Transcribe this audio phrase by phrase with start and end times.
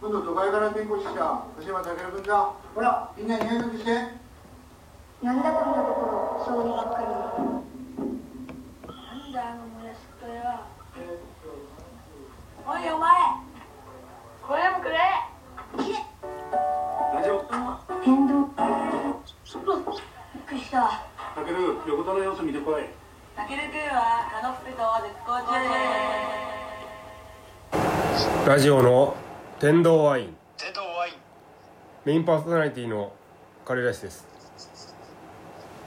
[0.00, 3.90] 今度都会から転校してきた小島健君だほらみんなに挨拶して。
[5.22, 7.06] なんだこんなところそうにばっかり。
[8.88, 8.94] な
[9.28, 10.32] んだあの村すっとよ
[12.66, 13.10] おいお前。
[14.40, 14.96] これもくれ。
[17.14, 17.44] ラジオ
[18.02, 18.40] 天童び
[20.40, 20.80] っくりした。
[20.80, 21.04] わ
[21.36, 22.84] たける横田の様子見てこい。
[23.36, 25.38] たけるくんはカノッペと絶好
[28.46, 29.14] 調ラジオの
[29.60, 30.34] 天童ワイン。
[30.56, 31.12] 天童ワイン。
[32.06, 33.12] メインパーソナリティの
[33.66, 34.26] カレーライスです。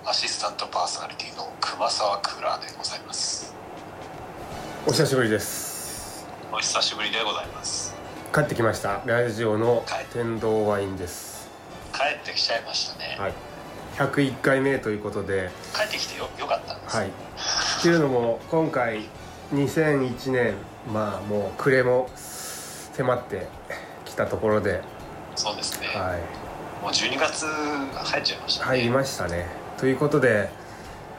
[0.05, 3.55] アシスタントパーソナリティの熊沢クーラーでございます。
[4.85, 6.27] お久しぶりです。
[6.51, 7.95] お久しぶりでございます。
[8.31, 9.01] 帰ってきました。
[9.07, 11.49] ラジオの天童ワインです。
[11.91, 13.33] 帰ってきちゃいましたね、はい。
[13.97, 15.49] 101回目ということで。
[15.73, 17.07] 帰ってきてよよかったんです、はい。
[17.07, 17.11] っ
[17.81, 19.09] ていうのも今回
[19.51, 20.53] 2001年
[20.93, 22.07] まあもう暮れも
[22.93, 23.47] 迫って
[24.05, 24.81] きたところで
[25.35, 26.83] そうですね、はい。
[26.83, 29.47] もう12月入っちゃいましたね、入りましたね。
[29.77, 30.49] ということで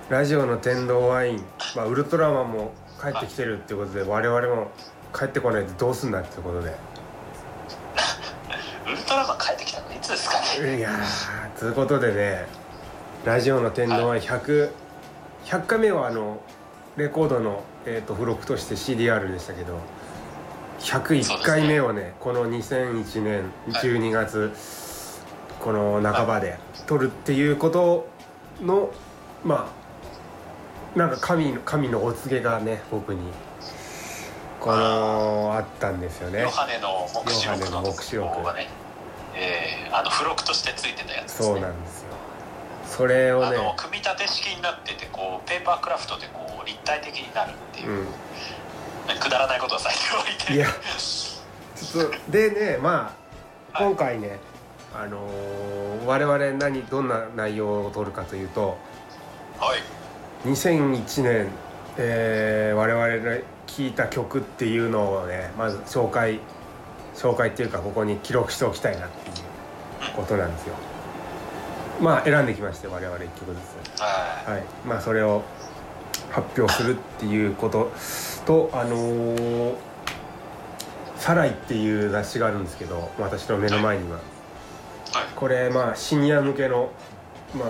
[0.08, 1.44] ラジオの天童ワイン、
[1.74, 4.70] まあ、ウルトラマンも帰ってきてるっていうことで我々も
[5.12, 6.70] 帰ってこないとどうすんだってことで。
[8.86, 10.78] ウルトラマン帰ってきたのいつですかね。
[10.78, 12.46] いやーということでね
[13.24, 14.70] ラジオの天童ワイン100
[15.46, 16.40] 100回目はあの
[16.96, 19.78] レコードの、えー、と付録として CDR でしたけど
[20.84, 24.52] 101回目をねこの2001年12月、
[25.60, 28.06] この半ばで撮るっていうこと
[28.60, 28.92] の
[29.42, 29.72] ま
[30.94, 33.32] あなんか神の神のお告げがね僕に
[34.60, 36.42] このあったんですよね。
[36.42, 38.68] ヨハネの目視録の目視録方がね
[39.34, 41.46] えー、あの付録としてついてたやつですね。
[41.46, 42.08] そうなんですよ。
[42.86, 48.06] それをねあの組み立て式になっててこうペーパークラフトでこう立体的になるっていう、うん
[49.20, 53.14] くだらないことは咲いておいていやちょっとでねま
[53.72, 53.88] あはい。
[53.88, 54.38] 今回ね、
[54.94, 58.76] あのー我々何どんな内容を取るかというと
[59.58, 60.48] はい。
[60.48, 61.48] 2001年、
[61.96, 66.40] えー我々が聴いた曲っていうのをねまず紹介
[67.14, 70.74] 紹介っていうかここに記録しておきたいなっていうことなんですよ。
[72.00, 73.60] まあ選んできまして我々1曲ず
[73.96, 74.00] つ。
[74.00, 74.06] は
[74.46, 75.42] はい、まあそれを
[76.34, 77.92] 発表するっていうこと
[78.44, 79.74] とあのー
[81.16, 84.22] サライ」っていう雑誌があるんですけど私の目の前には、はい。
[85.34, 86.90] これまあシニア向けの
[87.54, 87.68] まあ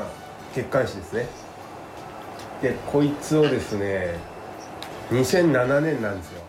[0.54, 1.28] 月刊誌ですね。
[2.62, 4.18] でこいつをですね
[5.10, 6.40] 2007年なんですよ。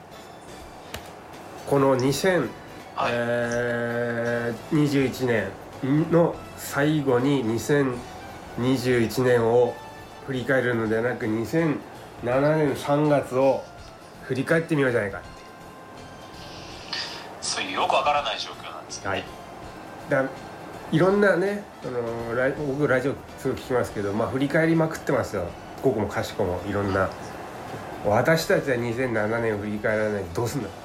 [1.68, 2.50] この2000、
[2.96, 3.12] はい。
[3.12, 7.44] えー21年の最後に
[8.80, 9.76] 2021年を
[10.26, 11.26] 振り返るのではなく
[12.24, 13.64] 2007年3月を
[14.24, 15.28] 振り返ってみようじゃないかって。
[17.42, 19.24] そういうよくわからない状況なんですね、はい。
[20.10, 20.26] だ
[20.92, 25.46] いろんなねそのラ僕ラジオすぐ聞きますけどまあ振り返りまくってますよ。
[25.82, 27.10] ここもかしこもいろんな。
[28.06, 30.76] 私たちは2007年を振り返らないでどうすんだど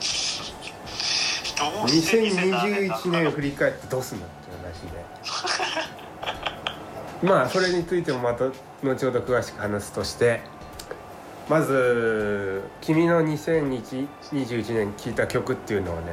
[1.85, 5.05] うして2021年を振り返ってどうすんだっていう話で。
[7.29, 8.53] まあそれについてもまた後
[8.83, 10.41] ほど詳しく話すとして
[11.51, 16.13] まず君の2021年聴いた曲っていうのをね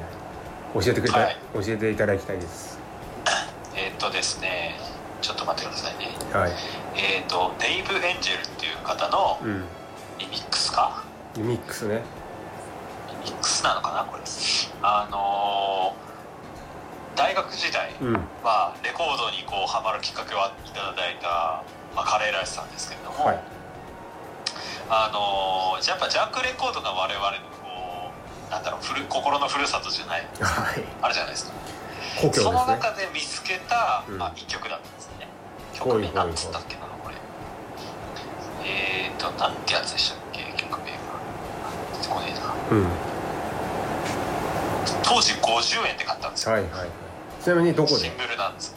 [0.74, 1.38] 教えてくれた、はい。
[1.54, 2.80] 教えていただきたいです。
[3.76, 4.76] えーっとですね
[5.22, 6.08] ちょっと待ってくださいね。
[6.34, 6.52] はい。
[6.96, 9.64] えーっとデイブ・エンジェルっていう方のうん。
[10.18, 11.04] リミックスか？
[11.36, 12.02] リミックスね。
[13.24, 14.24] リミックスなのかなこれ。
[14.82, 16.08] あのー
[17.16, 18.14] 大学時代うん。
[18.44, 21.64] はレコードにこうハマるきっかけをいただいた、
[21.96, 23.57] まあ、カレーライスさんですけれども、はい
[24.90, 28.12] あのーやっぱジャンクレコードが我々のこ
[28.50, 30.84] うなんだろうふる心のふるさとじゃないはい。
[31.02, 31.52] あるじゃないですか。
[31.54, 32.32] ね。
[32.34, 34.22] その中で見つけた、うん。
[34.22, 35.28] あ一曲だったんですね。
[35.74, 37.16] 曲名なんつったっけなこれ。
[38.66, 40.98] えーとなんてやつでしたっけ曲名が。
[42.02, 42.54] 出てこねえな。
[42.72, 42.88] うん。
[45.04, 46.90] 当時50円で買ったんですよ、はいはいはい。
[47.44, 47.96] ちなみにどこで？
[47.98, 48.76] シングルなんです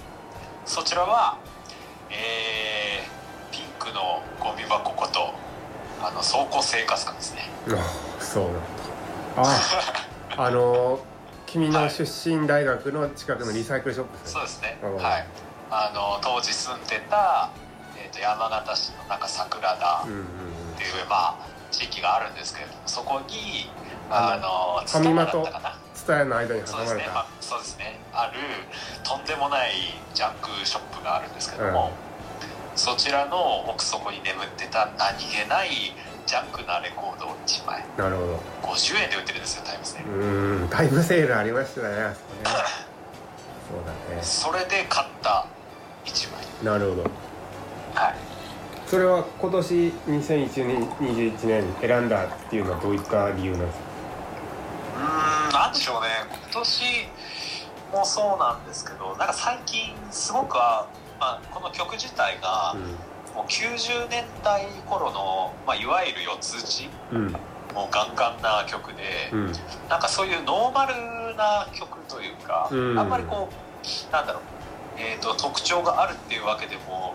[0.65, 1.39] そちらは
[2.11, 5.33] えー、ピンクのゴミ箱こと
[6.03, 7.43] あの倉庫生活館ですね。
[7.69, 7.75] あ
[8.19, 8.61] あそうなんだ。
[9.37, 11.01] あ あの
[11.47, 14.33] 君の出身大学の近くのリサイクルショップですね。
[14.33, 14.79] そうですね。
[14.83, 15.27] うんはい。
[15.71, 17.51] あの当時住んでた、
[17.97, 20.25] えー、と山形市の中桜田うんうんうん。
[20.25, 20.27] っ
[20.77, 23.71] ていう、まあ地域があるんですけれどもそこに
[24.11, 25.77] ああのファミマとツタヤだったかな。
[25.95, 27.15] ツタヤの間に挟そうでますれた、ね。
[27.15, 28.01] まあ、そうですね。
[28.13, 28.33] ある
[29.05, 29.73] とんでもない
[30.15, 31.93] ジャンクショップがあるんですけども、
[32.81, 35.69] そちらの奥底に眠ってた何気ない
[36.27, 37.85] ジャンクなレコードを1枚。
[37.99, 38.73] なるほど。
[38.73, 40.19] 50円で売ってるんですよタイムセール。
[40.19, 41.89] うーんタイムセールありましたね。
[41.89, 42.15] あ
[43.69, 44.23] そうだね。
[44.23, 45.47] それで買った
[46.07, 46.41] 一枚。
[46.65, 47.03] なるほど。
[47.03, 47.09] は
[48.09, 48.15] い。
[48.87, 49.75] それは今年
[50.09, 53.85] 2021年選んだっていうのはどういった理由なんですか？
[54.97, 56.09] うーんなんでしょうね。
[56.51, 57.09] 今年
[57.93, 60.87] もそうなんですけどなんか最近すごくあ、
[61.21, 62.75] まあ、この曲自体が
[63.35, 67.33] もう90年代頃の、まあ、いわゆる四つ打ちうん。
[67.75, 69.53] もうガンガンな曲で、うん。
[69.89, 72.99] なんかそういうノーマルな曲というか、うん。
[72.99, 74.43] あんまりこうなんだろう、
[74.99, 77.15] えー、と特徴があるっていうわけでも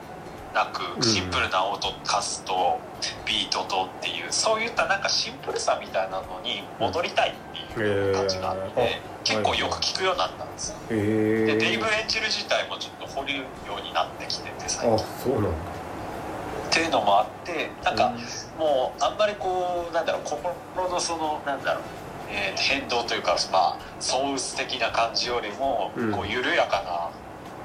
[0.55, 1.03] なくん。
[1.03, 2.79] シンプルな音数と
[3.25, 10.77] ビートとっていうそういったなんかシンプルさみたいなのに戻りたいっていう感じがあって、えー結構よく聞くようになったんですよ。
[10.87, 13.41] でデイブ・エンジェル自体もちょっと掘るよ
[13.75, 15.49] うになってきてて最あ近そうなんだ。
[15.49, 18.13] っていうのもあってなんか
[18.59, 20.53] もうあんまりこうなんだろう心
[20.89, 21.83] のそのなんだろう、
[22.29, 26.11] えー変動というかまあソウス的な感じよりも、うん。
[26.11, 26.83] こう緩やか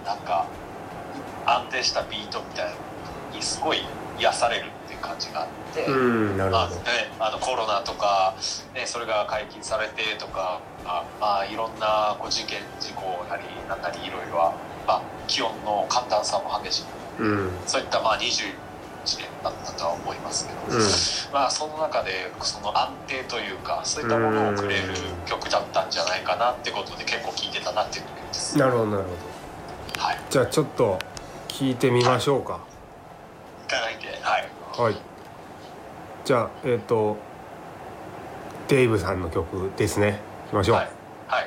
[0.04, 0.46] ななんか
[1.46, 2.76] 安定したビートみたいなの
[3.34, 3.78] にすごい
[4.18, 5.86] 癒されるっていう感じがあって。
[5.86, 6.36] うん。
[6.36, 6.58] なるほど。
[6.58, 6.76] まあね、
[7.18, 8.34] あのコロナとか、
[8.74, 14.54] ね、それが解禁されてとかあまあいろんなこう事件事故なりなんなりいろいろは、
[14.86, 16.84] まあ、気温の寒暖差も激しい。
[17.20, 17.50] うん。
[17.66, 18.54] そういったまあ21
[19.04, 20.82] 年だったとは思いますけど、うん。
[21.32, 24.94] まあその中でその安定というかそういったものをくれる
[25.26, 28.58] 曲だったんじゃないかなってことで結構聴いてたなっていう曲です。
[28.58, 29.30] なるほどなるほど。
[30.02, 30.98] はい、じゃあちょっと
[31.52, 32.60] 聞いてみましょうか。
[33.66, 34.48] いただいて、はい、
[34.82, 34.96] はい。
[36.24, 37.16] じゃあえっ、と
[38.68, 40.20] デイブさんの曲ですね。
[40.46, 40.88] いきましょう、はい、
[41.26, 41.44] はい。
[41.44, 41.46] い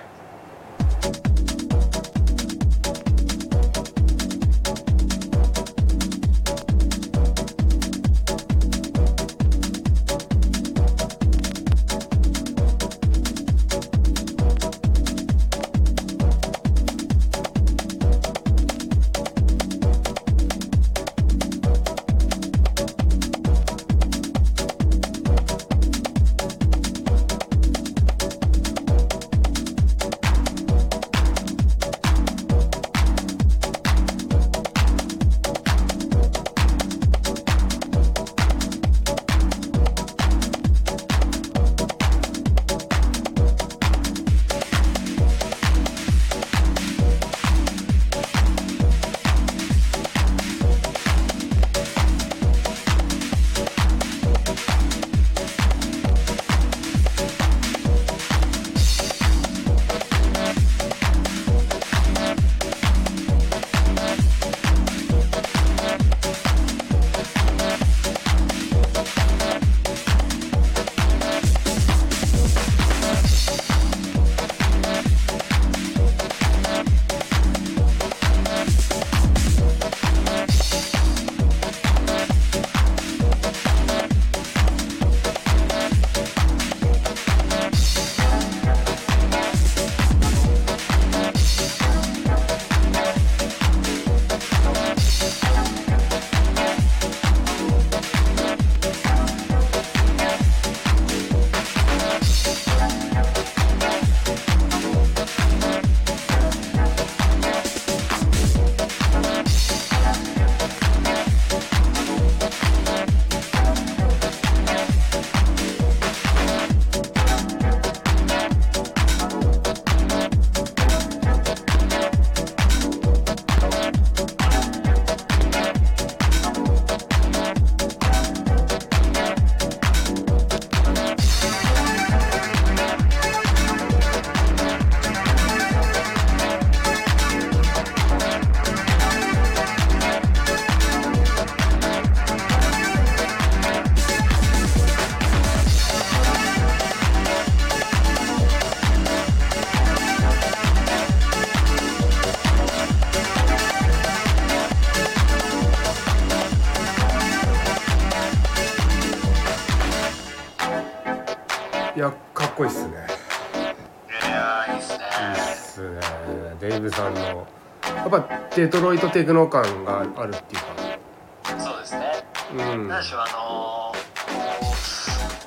[168.55, 171.59] デトロイトテクノ感があるっていうか。
[171.59, 172.23] そうですね。
[172.51, 172.87] うん。
[172.87, 173.91] 何でしょうあの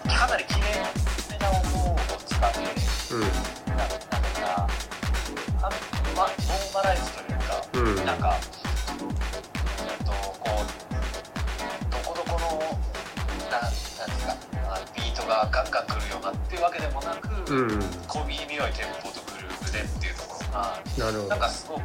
[0.09, 0.61] ーかなり綺麗
[1.31, 1.59] めな音
[1.93, 1.97] を
[2.27, 2.59] 使って
[3.15, 3.21] うん。
[3.21, 3.95] なんか
[5.63, 5.71] あん
[6.17, 8.07] まノーマライズというか、うん。
[8.07, 12.45] なんかえっとこうどこどこの
[13.51, 14.35] ななんですか
[14.69, 17.69] あビートがガンガンくるようなっていうわけでもなく、うん。
[18.09, 19.21] 小気味良いテンポと
[20.57, 21.29] はいなるほど。
[21.29, 21.81] なんかすごく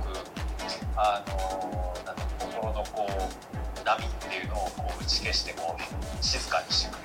[0.96, 7.00] あのなんか心のこう波っていうのをこう打ち消してこう静かにしてく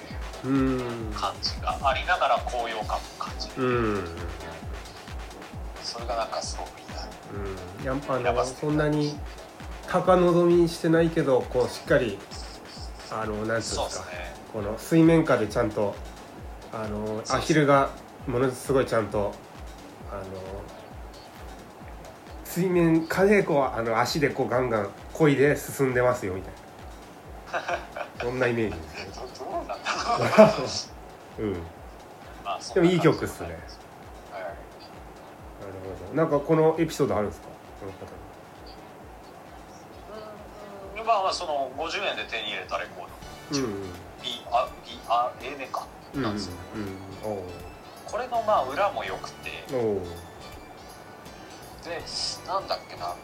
[0.44, 1.12] れるうん。
[1.14, 4.04] 感じがありながら高揚感も感じる、うん。
[5.82, 7.02] それがなんかすごくいいな
[7.40, 7.82] う。
[7.82, 7.84] ん。
[7.84, 9.18] やっぱあのそんなに
[9.90, 12.18] 高望みしてないけどこうしっかり
[13.10, 14.34] あのなんつうんですすね。
[14.52, 15.94] この水面下でちゃんと
[16.72, 17.90] あのアヒルが
[18.26, 19.32] ものすごいちゃんと
[20.10, 20.22] あの
[22.56, 26.64] 水面下でこうあの足でこうガンガン漕いで進んでますよみたいな。
[28.24, 29.08] そんなイメージですね、
[31.38, 31.54] うなん
[32.42, 33.48] まあでもいい曲っすね。
[33.48, 33.58] はい。
[34.40, 36.16] ほど。
[36.16, 37.48] なんかこのエピソードあるんですか？
[37.80, 37.98] この方
[41.00, 41.06] うん。
[41.06, 43.06] まあまあその50円で手に入れたレコー
[43.52, 43.58] ド。
[43.60, 43.82] うん
[44.22, 45.86] B あ B あ A メか。
[46.14, 46.52] うんうんなんですよ、
[47.26, 47.40] うんおう。
[48.06, 49.50] これのまあ裏も良くて
[51.86, 52.02] で
[52.46, 53.14] なんだっけな。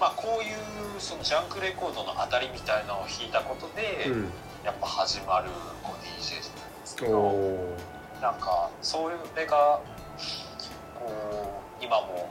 [0.00, 4.32] まあこういうそのジャンクレコードの当たりみたいなのを弾いたことで、うん。
[4.64, 5.50] やっぱ始まる
[5.82, 7.76] こう DJ じゃないですけおどお
[8.22, 9.80] なんかそれが
[10.98, 12.30] こう今も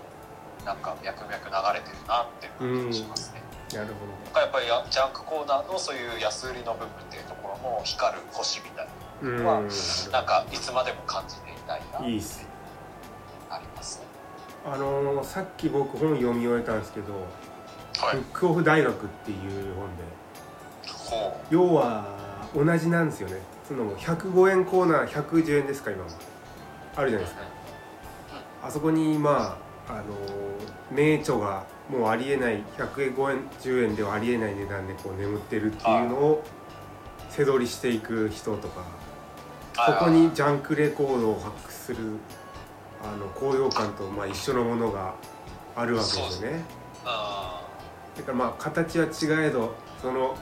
[0.66, 3.44] なんか脈々流れてるなっていう感じがしますね。
[3.72, 3.94] なる
[4.34, 8.88] ほやっぱりやジャンクコーナーのそういう安売りの部分っていうところの光る星みたい
[9.22, 9.46] どうん。
[9.46, 12.48] はななんかいつまでも感じていたいな、っす
[13.50, 14.13] ありますね。
[14.66, 17.14] あのーさっき僕本読み終えたんですけど
[18.00, 18.18] 「はい。
[18.18, 18.26] ブッ。
[18.34, 19.40] クオフ大学」っていう
[19.76, 20.04] 本で
[20.92, 22.06] ほ要は
[22.56, 23.40] 同じなんですよね。
[23.68, 26.10] その105円コーナー110円ですか今も
[26.96, 27.44] あるじゃないですか。
[28.66, 29.58] あそこにま
[29.90, 30.04] ああのー
[30.92, 36.44] 名著がもうありえない105円10円ではありえない値段でこう眠ってるっていうのを
[37.30, 39.92] 背取りしていく人とかう。
[39.92, 41.98] そこにジャンクレコードを発掘する
[43.04, 45.14] あの高揚感とまあ一緒のものが
[45.76, 46.64] あるわけですよね。
[47.06, 47.62] あ
[48.16, 50.38] だからまあ形は違えどその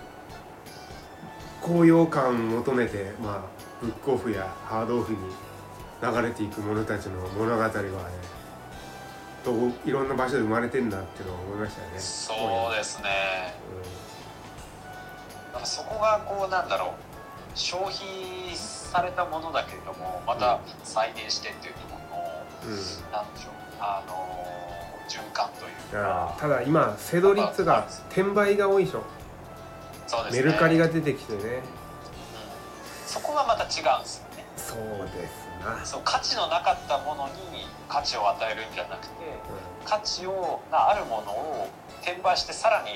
[1.61, 3.41] 高揚感を求めてまあ
[3.81, 5.19] ブックオフやハードオフに
[6.01, 7.81] 流れていく者たちの物語はね
[9.43, 11.99] どういろんな場所で生まれてんだっていうのを思いましたよね。
[11.99, 12.33] そ
[12.71, 13.55] うですね。
[15.51, 16.91] なんかそこがこうなんだろう
[17.55, 17.97] 消費
[18.55, 21.73] されたものだけれどもまた再現してっていう
[23.11, 23.51] なんでしょう。
[23.79, 24.31] あの
[25.07, 26.03] 循環という。
[26.03, 29.03] かただ今セド率が転売が多いでしょ。
[30.07, 30.43] そうですね。
[30.43, 31.39] メルカリが出てきてね。
[31.39, 31.61] うん。
[33.07, 34.45] そこがまた違うんですよね。
[34.57, 34.77] そう
[35.17, 37.31] ですな、そう価値のなかったものに
[37.87, 41.69] 価値を与えるんじゃなくてう価値をがあるものを
[42.01, 42.89] 転売してさらに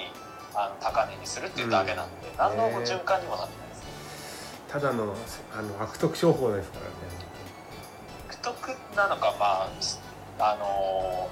[0.56, 2.38] あの高値にするっていうだけなんで、ん。
[2.38, 3.90] 何の循環にもなってないですね。
[4.70, 5.16] んただの
[5.54, 6.92] あの悪徳商法ですからね
[8.46, 9.70] 悪徳なのかま
[10.40, 11.30] ああの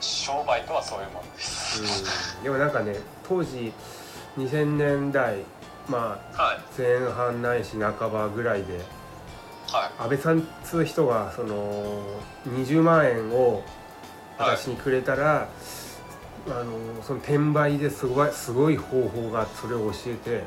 [0.00, 2.44] 商売とはそういうものです、うん。
[2.44, 3.72] でもなんかね当時
[4.36, 5.38] 2000年代
[5.88, 6.58] まあはい。
[6.76, 8.78] 前半ないし半ばぐらいで
[9.72, 10.02] はい。
[10.02, 12.02] 安倍さんっつう人がその
[12.48, 13.62] 20万円を
[14.38, 15.48] 私にくれたら、
[16.46, 20.44] あのその転売ですごいすごい方法がそれを教えて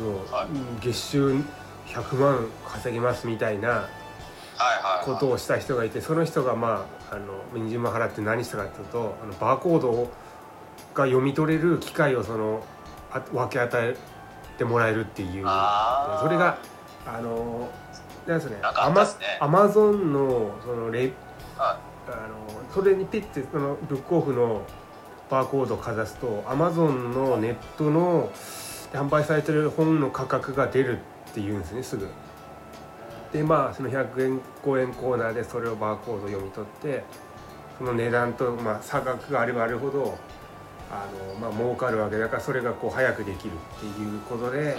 [0.00, 0.46] もう、はい。
[0.46, 1.34] うん月収
[1.88, 3.97] 100万稼ぎますみたいなはいはい
[5.04, 10.12] ことをした人がいてその人がまああの20万払って何したかっていうとあのバーコードを
[10.94, 12.62] が読み取れる機械をその
[13.10, 13.96] あ分け与え
[14.58, 15.28] てもらえるっていう。
[15.30, 16.58] それが
[17.06, 17.70] あの
[18.26, 19.38] なんですねなんかあったっすね。
[19.40, 21.12] アマゾンのそのレ
[21.56, 24.62] はあのそれにピッてそのブックオフの
[25.30, 28.30] バーコードをかざすとアマゾンのネットの
[28.92, 30.98] 販売されてる本の価格が出る
[31.30, 32.08] っていうんですねすぐ。
[33.32, 37.04] でまあその100円5円コーナーでそれをバーコード読み取って
[37.76, 40.18] その値段とまあ差額があればあるほど
[40.90, 44.76] あのまあ儲かるわけだからそれがこう早くできるっていうことで、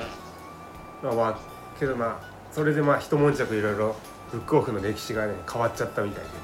[1.03, 1.39] まあわ
[1.79, 3.96] けどまあそれでまあ一悶着いろいろ
[4.32, 6.36] ブックオフの歴史がね変わっちゃったみたいでね、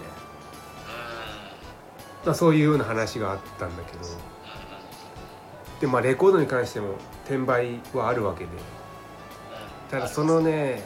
[2.25, 4.03] まあ、そういうような話があったんだけど。
[5.81, 6.93] でまあレコードに関しても
[7.25, 8.49] 転売はあるわけで。
[9.91, 10.83] ただそのね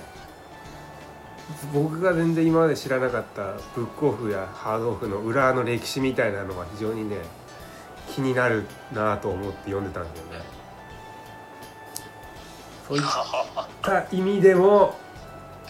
[1.74, 7.18] 僕が全然今まで知らなかったブックオフやハードオフの裏の歴史みたいなのが非常にね
[8.14, 10.60] 気になるなと思って読んでたんだよね。
[12.88, 13.04] そういっ
[13.84, 14.96] た意味でも、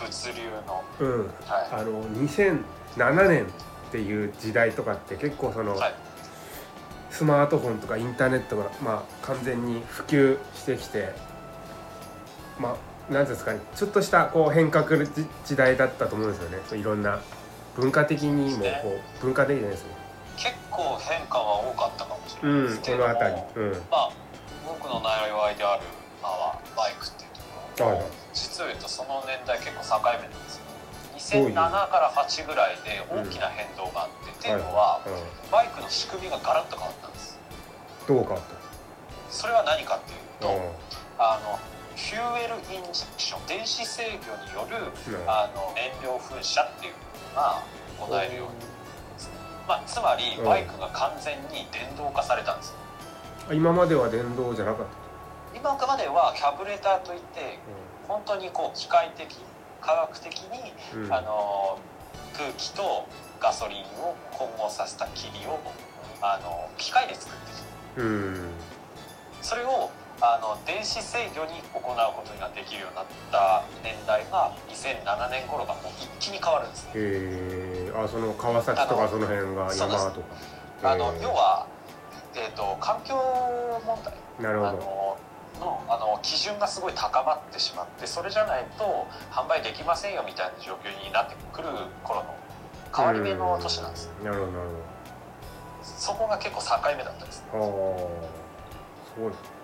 [0.01, 5.77] 物流のうん、はあの2007年っていう時代とかって結構その、
[7.09, 11.09] スマートフォンとかインターネットがまあ完全に普及してきて
[12.57, 12.75] まあ
[13.10, 16.80] なんていうんですかねちょっとしたこう変革の時時代だったと思うんですよね。
[16.80, 17.20] いろんな
[17.75, 19.92] 文化的にもこう文化的じゃないですね。
[20.38, 23.42] 結構構変化は多かったかもしれうんないですけども、この辺り。
[23.56, 23.84] うん。
[23.92, 24.12] まあ
[24.66, 25.84] 僕の習いである、
[26.22, 27.32] まあ、バイクっていう
[27.75, 30.63] ところは実を言うとその年代結構境目なんですよ。
[31.42, 31.56] どういう。
[31.56, 37.38] 2007から8ぐらいで大きな変動があって、っていうのは、うバイクの仕組みがガラッと変わったんです。
[38.06, 38.39] ん、どうか
[39.30, 40.54] それは何かっていうと、と、
[41.18, 41.60] あの
[42.00, 45.29] フューエルインジェクション電子制御によるうん。
[45.29, 46.94] あの燃料噴射っていう
[47.36, 47.62] のが
[48.00, 48.53] 行えるように
[49.68, 50.46] まあ、つまりうん。
[50.46, 52.74] バイクが完全に電動化されたんです。
[53.50, 57.60] あ今までは電動じゃなかった、今まではキャブレターといって
[58.08, 59.38] 本当にこう機械的
[59.82, 61.13] 科学的に、うんうん。
[61.13, 61.77] あの
[62.34, 63.06] 空気と
[63.39, 65.60] ガソリンを混合させた霧を
[66.22, 67.62] あの機械で作ってき
[67.96, 68.01] た。
[68.01, 68.50] うん。
[69.41, 69.91] それを
[70.22, 76.86] あの電子制御に行うことができるようになった年代が2007年頃がもう一気に変わるんです。
[76.86, 76.92] ね。
[76.96, 80.28] えー、あその川崎とかその辺が山とか。
[80.84, 81.24] あのえー。
[81.24, 81.68] 要は、
[82.36, 83.16] えー、と環境
[83.86, 84.14] 問題。
[84.40, 84.72] あなるほど。
[84.72, 85.18] の
[85.60, 91.68] のあの基準がすごい高まってしまってそれじゃないと販売できませんよみたいな状況になってくる
[92.04, 92.36] 頃の
[92.96, 94.10] 変わり目の年なんです。
[94.20, 94.26] うん。
[94.26, 94.70] なるほどなる
[95.82, 97.44] そこが結構境目だったんです。
[97.52, 97.72] ほどああ
[99.16, 99.59] そうです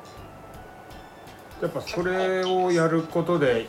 [1.61, 3.67] やっぱそれをやることで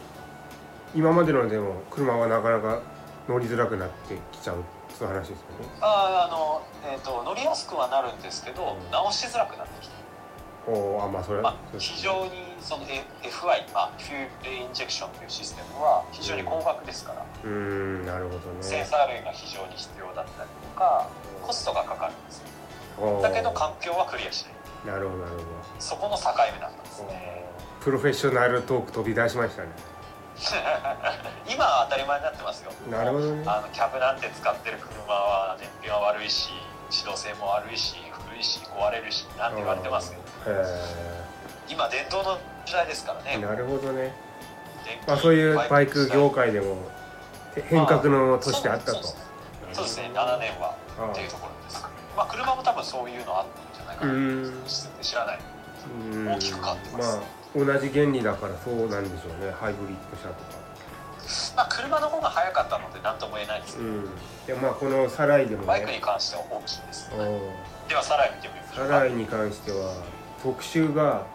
[0.94, 2.80] 今までのでも車はなかなか
[3.28, 4.64] 乗りづらくなってきちゃう
[4.98, 5.68] そういう話ですよね。
[5.80, 8.90] ああの、えー、と乗りやすくはなるんですけどうん。
[8.90, 9.96] 直しづらくなってきた。
[10.66, 18.42] おーあまあそれまあ、非常にその FI、まあ、フューレインジェクションというシステムは非常に高額ですから、うーんなるほどね。
[18.62, 21.08] センサー類が非常に必要だったりとか
[21.42, 22.38] コストがかかるんです
[22.98, 23.20] よ。
[23.22, 24.44] だけど環境はクリアし
[24.84, 24.94] ない。
[24.94, 25.44] なるほどなるほど。
[25.78, 27.35] そこの境目だったんですね
[27.86, 29.68] プロフェッショナルトーク飛び出しましたね。
[31.48, 32.72] 今は当たり前になってますよ。
[32.90, 33.44] なるほどね。
[33.46, 36.50] あのキャブなんて使ってる車は燃費は悪いし
[36.90, 37.94] 指導性も悪いし
[38.26, 40.16] 古いし壊れるしなんて言われてますけ
[41.68, 43.34] 今電動の時代ですからね。
[43.34, 44.12] えなるほどね。
[45.06, 46.90] まあそういうバイク業界でも
[47.54, 48.94] へ変革の年であったと。
[48.94, 49.16] そうです
[49.74, 51.86] そうですね7年はあっていうところです。
[52.16, 55.00] まあ車も多分そういうのあったんじゃないかな。
[55.00, 55.38] 知らない。
[56.12, 56.32] うん。
[56.32, 57.16] 大きく変わってます。
[57.18, 59.50] まあ同じ原理だからそうなんでしょうね。
[59.52, 60.66] ハイブリッド車とか。
[61.56, 64.04] まあ車の方が早かったので何とも言えないですけど、うん。
[64.46, 70.02] でまあこのサライでもバイクにね関しては大きいですおーではさらに見てみましょサライに関しては
[70.42, 71.26] 特集が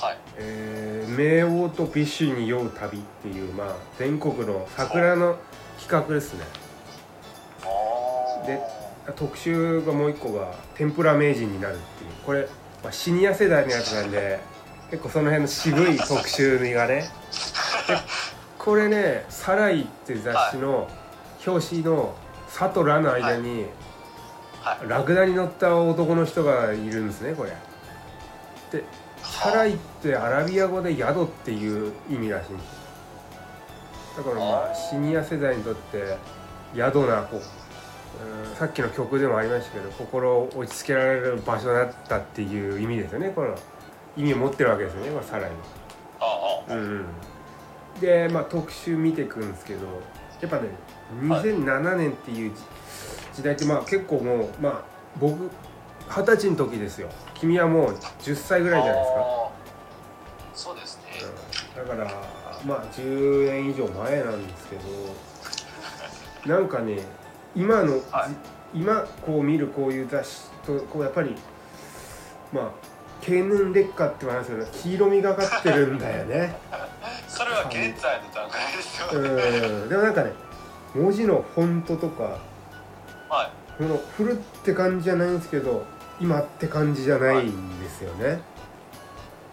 [0.00, 0.18] はい。
[0.36, 5.36] えー名王とビッシュに酔う旅っていう、まあ、全国の桜の
[5.78, 6.44] 企画ですね。
[8.46, 8.60] で
[9.16, 12.10] 特集がもう一個が天ぷら名人になるっていう。
[12.24, 12.46] これ、
[12.82, 14.38] まあ、シニア世代のやつなんで
[14.90, 17.08] 結構その辺の渋い特集がね。
[17.86, 17.96] で
[18.58, 20.88] これね「サライ」っていう雑誌の
[21.46, 23.66] 表紙の「サとラ」の間に
[24.62, 24.88] はい。
[24.88, 27.52] ラクダに乗った男の人がいるんですねこれ。
[28.70, 28.84] で
[29.22, 32.52] サライってアラビア語で宿っていう意味らしい。
[32.52, 36.16] んですだからまあシニア世代にとって
[36.74, 37.40] 宿なこう
[38.50, 43.56] うんさっきの曲でもありましたけど心を落ち着けられる場所だったっていう意味ですよねこの
[44.16, 45.50] 意味を持ってるわけですよね、まあ、サライ
[46.20, 46.74] ああ。
[46.74, 47.04] うんうん。
[48.00, 49.86] でまあ特集見ていくんですけど
[50.40, 50.68] やっぱね
[51.22, 52.62] 2007年っていう時
[53.34, 54.82] 時代ってまあ結構もうまあ
[55.18, 55.50] 僕
[56.08, 57.08] 二十歳の時ですよ。
[57.34, 59.50] 君はもう10歳ぐらいじゃないですか。
[60.52, 61.02] そうですね、
[61.74, 62.10] だから
[62.66, 64.76] まあ10年以上前なんですけ
[66.44, 66.98] ど なんかね
[67.54, 68.60] 今の、はい。
[68.72, 71.34] 今こう見るこういう雑誌とこうやっぱり
[72.52, 72.70] まあ
[73.20, 76.56] 経年劣化って言われますけど黄色みがかってるんだよね。
[77.28, 79.28] それは現在の段階ですようね、
[79.86, 79.88] ん。
[79.88, 80.32] でもなんかね
[80.94, 82.38] 文字のフォントとか
[83.28, 83.50] はい。
[83.78, 85.84] この古って感じじゃないんですけど
[86.20, 88.42] 今って感じじゃないんですよね、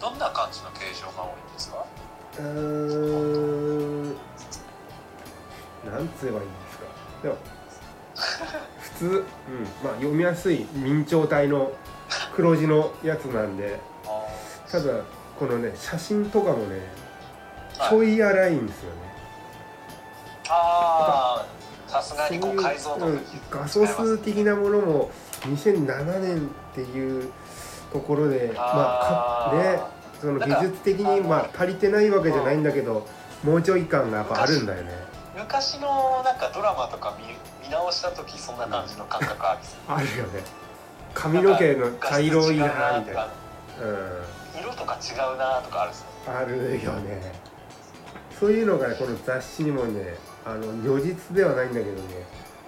[0.01, 1.86] どんな感じの形状が多いんですか？
[2.39, 4.03] うーん。
[5.89, 6.84] なんつえばいいんですか。
[7.23, 7.38] でも
[8.82, 9.23] 普通、うん、
[9.84, 11.71] まあ読みやすい明朝体の
[12.38, 15.02] 黒字のやつなんであただ
[15.39, 16.82] このね写真とかもね
[17.80, 17.89] はい。
[17.89, 18.97] ちょい荒いんですよね、
[20.50, 21.91] あー。
[21.91, 27.32] さすがにこう改造とかうん画素数的なものも2007年っていう
[27.91, 29.80] ところでまあかね
[30.21, 33.08] その技術的にまあ足りてないわけじゃないんだけど、
[33.43, 34.91] もうちょい感がやっぱあるんだよね。
[35.38, 40.66] 昔のなんかドラマとか見見直した時そんな感じの感覚あるあるよね
[41.13, 42.65] 髪の毛の茶色いな
[43.00, 43.28] みたいな、な
[43.82, 45.93] うん、色とか違うなとかある
[46.28, 47.34] あるよね。
[48.39, 50.15] そういうのがこの雑誌にもね
[50.46, 52.26] あの如実ではないんだけどね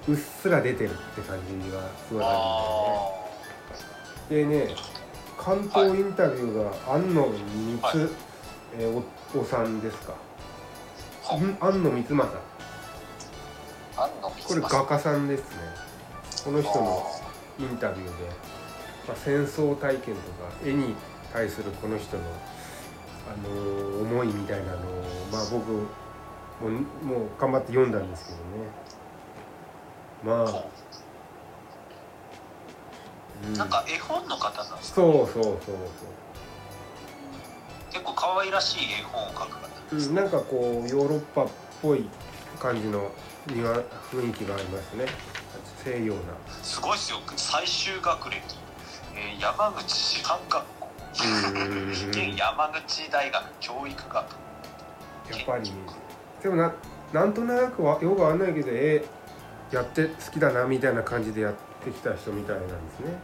[0.08, 2.28] うっすら出てるって感じはすごいあ
[4.30, 4.66] あるんだよね。
[4.66, 4.76] でね
[5.38, 7.24] 関東インタビューが安野
[7.82, 8.10] 光、はい。
[8.80, 9.04] えー
[9.36, 10.14] おおさんですか？
[11.30, 12.40] あん安野光政
[14.48, 15.48] これ画家さんですね。
[16.44, 17.06] この人の
[17.60, 18.12] インタビューで、
[19.08, 20.96] まあ、戦争体験とか絵に
[21.34, 22.24] 対するこの人の、
[23.28, 24.80] あのー思いみたいなのを、
[25.32, 25.88] まあ、僕も
[26.64, 26.70] う
[27.06, 28.44] もう頑張って読んだんですけどね。
[30.24, 30.66] まあ、
[33.46, 34.96] うん、なんか絵本の方なんですか？
[34.96, 35.54] そうそうそう
[37.92, 41.48] 結構可愛らしい絵本を描く方そう、うん、なんかこうヨーロッパっ
[41.82, 42.10] ぽい
[42.60, 43.10] 感じの
[43.48, 45.06] 雰囲気がありますね
[45.84, 46.22] 西洋な。
[46.62, 47.20] すごいですよ。
[47.36, 48.38] 最終学歴、
[49.16, 50.90] えー山口師範学校。
[52.38, 55.72] 山口大学教育学やっぱり。
[56.42, 56.72] でもな
[57.14, 59.04] なんとなくはよくわかんないけど絵
[59.72, 63.20] やって好きだなみたいな感じでやってきた人みたいなんですね。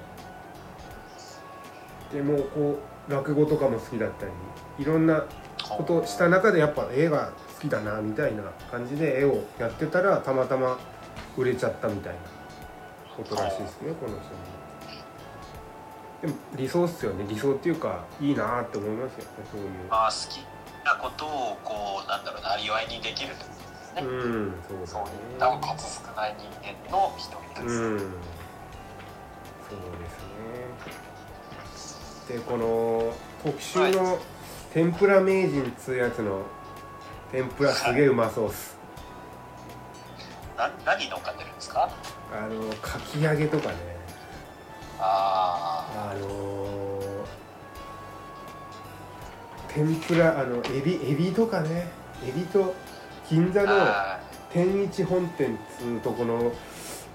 [2.13, 4.31] でもこう落語とかも好きだったり
[4.79, 5.23] いろんな
[5.69, 10.77] ことをした中でやっぱ絵が好きだなみたいな感じで絵をやってたらたまたま
[11.37, 12.19] 売れちゃったみたいな
[13.15, 14.21] ことらしいですねこの人も
[16.21, 17.25] でも理想っすよね。
[17.27, 19.69] 理想っていうかいいなって思いますよねそういう。
[19.89, 20.37] まあ好き
[20.85, 23.45] なことをこうなんだろうなりわいにできると。
[23.45, 24.53] ですね、うん
[24.85, 25.05] そそう
[25.39, 28.05] だねった数少ない人間の一人です、うん、そ
[29.75, 30.11] うです
[32.29, 32.37] ね。
[32.37, 34.17] でこの特集の
[34.73, 36.41] 天ぷら名人っつうやつの
[37.31, 38.74] 天ぷらすげえうまそうっす
[40.57, 41.89] な何乗っかってるんですか？
[42.33, 43.75] あのかき揚げとかね。
[44.99, 46.99] ああの
[49.67, 51.87] 天ぷらあのエビエビとかね。
[52.25, 52.73] エビと
[53.29, 54.19] 銀座ーのあ
[54.51, 56.53] 天一本店っつうとこの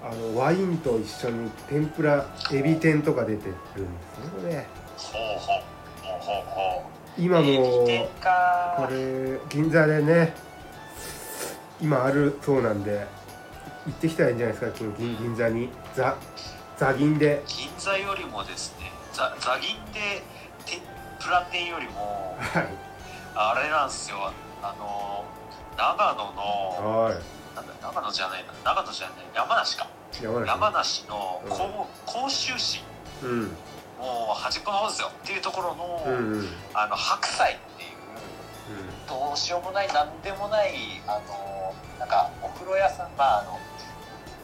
[0.03, 4.29] あのワインと一緒に天ぷらエビ天とか出てるんですね。
[4.35, 4.65] これー
[4.97, 5.61] ほう。
[6.03, 6.35] ほうほう。
[6.35, 10.33] ほうほ今もこれ銀座でね
[11.81, 13.05] 今あるそうなんで
[13.85, 15.69] 行ってきたらいいんじゃないですか銀銀銀座に。
[15.95, 16.15] ザ
[16.77, 17.43] ザ銀で。
[17.47, 20.21] 銀座よりもですねザザ銀で
[20.65, 20.79] 天
[21.19, 22.67] ぷら店よりもはい。
[23.35, 24.31] あれなんですよ。
[24.61, 25.25] あの
[25.77, 27.15] 長野のはい。
[27.55, 28.53] なんだ長野じゃないな。
[28.63, 29.87] 長野じゃない山梨か。
[30.21, 31.49] 山梨山梨のうん。
[31.49, 32.83] 甲甲州市。
[33.23, 33.41] うん。
[33.97, 35.09] もう端っこの方ですよ。
[35.09, 36.33] っていうところの,、うんうん。
[36.39, 37.91] うんあの白菜っていう
[39.07, 40.71] どうしようもないなんでもない
[41.05, 43.59] あのなんかお風呂屋さんまああの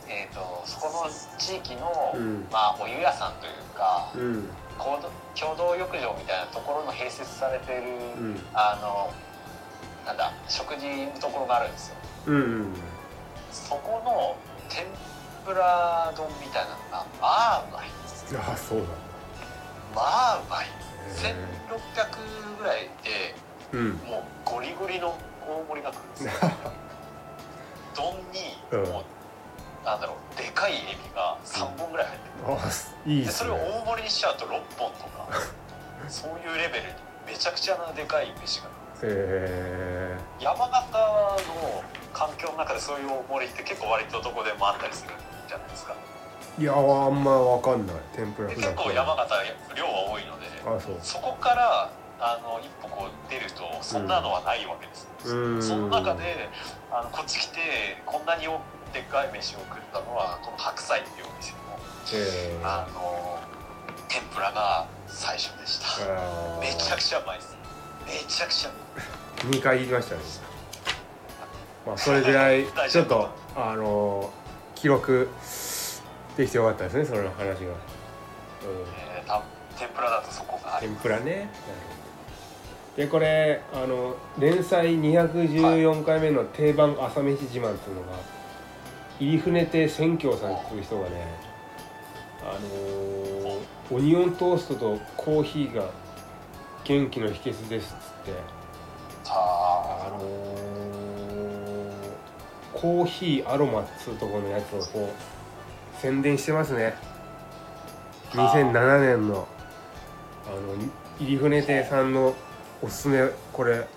[0.10, 2.48] えー、とそこの地域の、うん。
[2.52, 4.50] まあ、お湯屋さんというかうん。
[4.78, 7.82] 共同共同浴場みたいなところの併設されてる、
[8.20, 8.40] うん。
[8.54, 9.12] あの
[10.06, 11.96] なんだ食事のところがあるんですよ。
[12.28, 12.74] うんうん
[13.52, 14.36] そこの
[14.70, 14.86] 天
[15.46, 17.88] ぷら丼みたいなのがまあうまい
[18.38, 18.94] ああそうなんだ。
[19.96, 20.66] まあうまい。
[20.66, 20.70] へ
[21.10, 22.90] 1600ぐらいで
[23.34, 23.36] え
[23.74, 23.90] うん。
[24.06, 26.32] もうゴリゴリの大盛りが来るんですよ。
[27.96, 29.17] 丼にうん
[29.88, 35.30] なんだろうでかいエビが3本ぐらい入ってる、いいでそれをね大盛りにしちゃうと6本とか
[36.12, 36.94] そういうレベルに
[37.26, 38.68] めちゃくちゃなでかい飯が。
[39.04, 45.14] へ山形の環境の中でそういう大盛りって結構割とどこでもあったりする
[45.48, 45.96] じゃないですか。
[46.60, 47.96] えいやあんまわかんない。
[48.14, 49.36] 天ぷら結構山形
[49.76, 50.98] 量は多いのであそう。
[51.02, 55.62] そこからあの一歩こう出るとそんなのはないわけです、うん。
[55.62, 56.50] その中で
[56.92, 58.48] あのこっち来てこんなに
[58.94, 61.58] でっかい飯を食ったのはこの白菜っていうお店の
[62.14, 62.60] ええ。
[62.64, 63.40] あの
[64.08, 66.04] 天ぷらが最初でした。
[66.04, 67.58] あめちゃくちゃうまいです。
[68.06, 69.58] めちゃくちゃうまい。
[69.58, 70.22] 2回言いましたね。
[71.86, 74.32] まあ それぐらいちょっとあの
[74.76, 75.30] 記録
[76.38, 79.42] できてよかったですねその話が、うん、えーた
[79.78, 81.50] 天ぷらだとそこが天ぷらね。
[82.96, 88.37] でこれあの連載214回目の定番朝飯自慢っていうのが
[89.20, 91.16] 入船亭千京さんっていう人がね
[92.42, 93.58] あのー
[93.90, 95.90] オニオントーストとコーヒーが
[96.84, 98.40] 元気の秘訣ですっつって
[99.30, 100.48] あのー
[102.74, 106.94] コーヒーアロマっつうとこのやつをこう宣伝してますね。
[108.34, 109.48] 2007年の
[110.46, 110.76] あの
[111.20, 112.36] 入船亭さんの
[112.84, 113.88] おすすめこれ。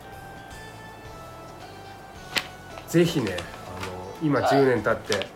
[2.88, 3.36] ぜひね
[4.22, 4.50] 今はい。
[4.50, 5.26] 10年経って。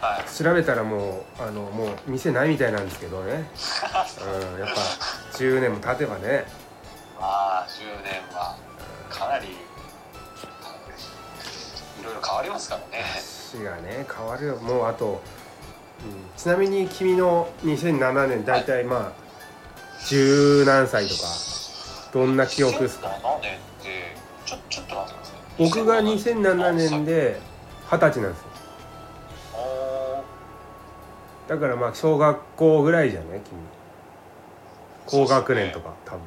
[0.00, 0.24] あはい。
[0.28, 4.74] 調べたらもうあのもう店ないみたいなんですけどね、うん、やっぱ
[5.38, 6.44] 10年も経てばね。
[7.18, 8.56] まあ10年は。
[9.08, 9.50] かなりい
[12.04, 13.04] ろいろ変わりますからね。
[13.64, 14.56] がね変わるよ。
[14.56, 15.22] もうあと、
[16.04, 21.22] うん、ちなみに君の2007年大体まあ十何歳とか
[22.12, 25.36] どんな記憶ですか？2007年ってちょちょっと待ってください。
[25.58, 27.40] 僕が2007年で
[27.90, 28.46] 二十歳なんですよ。
[31.48, 33.40] だからまあ小学校ぐらいじゃない？
[33.40, 33.56] 君。
[35.06, 36.22] 高学年とか多分。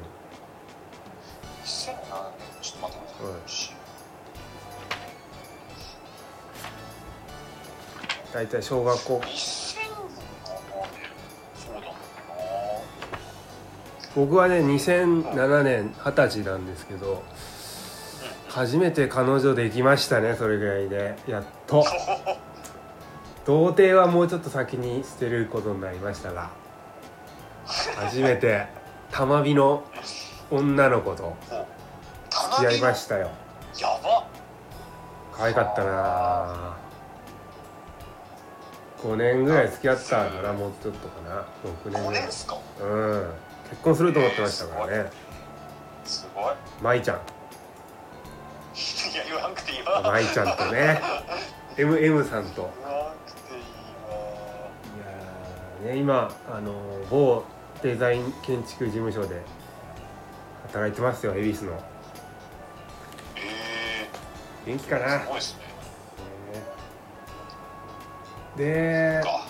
[1.62, 2.00] 2007年
[2.62, 3.72] ちょっと待ってくだはいさ
[8.40, 9.18] い、大体小学校。
[9.18, 9.30] 2007年
[11.54, 11.92] そうだもんな。
[14.16, 17.22] 僕はね2007年二十歳なんですけど
[18.50, 21.16] 初めて彼女できましたねそれぐらいで。
[21.28, 21.84] やっと。
[23.46, 26.50] 童貞はもうちょっと先に捨てることになりましたが
[27.96, 28.66] 初めて
[29.10, 29.84] 玉美の
[30.50, 33.30] 女の子と付き合いましたよ。
[33.80, 34.26] やば
[35.32, 36.76] 可愛かったな。
[39.02, 41.46] 5年ぐらい付き合ったかなもうちょっとかな。
[41.64, 42.22] 6年5ぐらい。
[42.22, 42.58] 年ですか。
[42.82, 43.30] うん。
[43.70, 45.10] 結婚すると思ってましたからね。
[46.04, 46.54] すごい。
[46.82, 47.20] 舞ちゃん
[49.12, 50.00] いや言わなくていいわ。
[50.02, 51.00] 舞ちゃんとね。
[51.76, 52.70] MM さんと。
[52.80, 54.20] 言わなくていいわ。
[55.82, 56.72] いやーね今あの
[57.10, 57.42] 某
[57.82, 59.42] デザイン建築事務所で
[60.68, 61.72] 働いてますよ恵比寿の。
[63.36, 64.08] え
[64.66, 65.20] 元気かー、な？
[65.20, 65.60] すごいですね。
[68.56, 69.46] でか。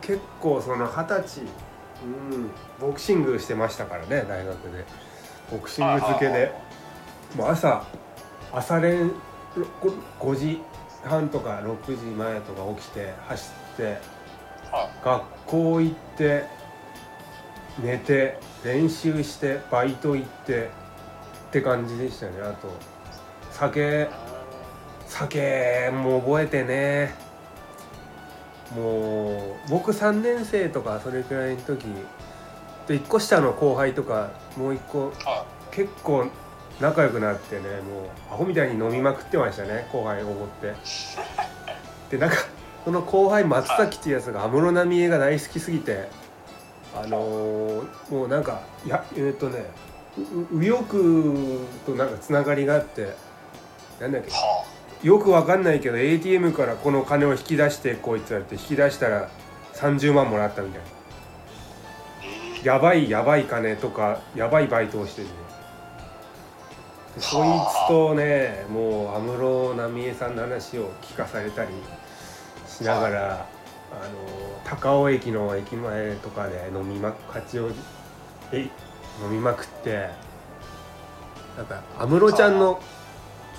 [0.00, 1.40] 結構その二十歳
[2.04, 4.84] うんボクシングしてましたからね大学で。
[5.50, 6.52] ボクシング漬けで。
[7.36, 7.84] もう朝
[8.52, 9.10] 朝練
[10.20, 10.62] 5時
[11.04, 13.98] 半とか6時前とか起きて走って
[14.70, 16.44] は学校行って
[17.82, 20.70] 寝て練習してバイト行って
[21.48, 22.32] って感じでしたね。
[22.42, 22.68] あと
[23.50, 24.06] 酒い
[25.06, 27.14] 酒も覚えてね。
[28.74, 31.84] もう僕3年生とかそれくらいの時
[32.86, 36.26] で1個下の後輩とかもう1個は結構
[36.82, 40.74] 仲良くなってねもうアホみたいに飲みまくってましたね後輩おごって。
[42.10, 42.36] でなんか
[42.84, 46.08] その後輩松崎っていうやつが安室奈美恵が大好きすぎて
[46.94, 49.64] あのーもうなんかいやえーっとね
[50.50, 50.86] 右翼
[51.86, 53.14] となんかつながりがあって
[54.00, 54.64] なんだっけは
[55.02, 59.28] よくわかんないけど ATM からこの金を引き出してこいって言われて引き出したら
[59.74, 60.86] 30万もらったみたいな。
[62.62, 65.28] えやばいやばい金とかやばいバイトをしてる。
[65.28, 65.41] ね
[67.14, 67.48] でそい
[67.86, 71.70] つとねもう安室奈美恵さんの話を聞かされたり
[72.66, 77.74] しながらあの高尾駅の駅前とかで飲みま八王子
[78.52, 78.68] え？
[79.22, 80.08] 飲みまくって
[81.56, 82.80] なんか安室ちゃんの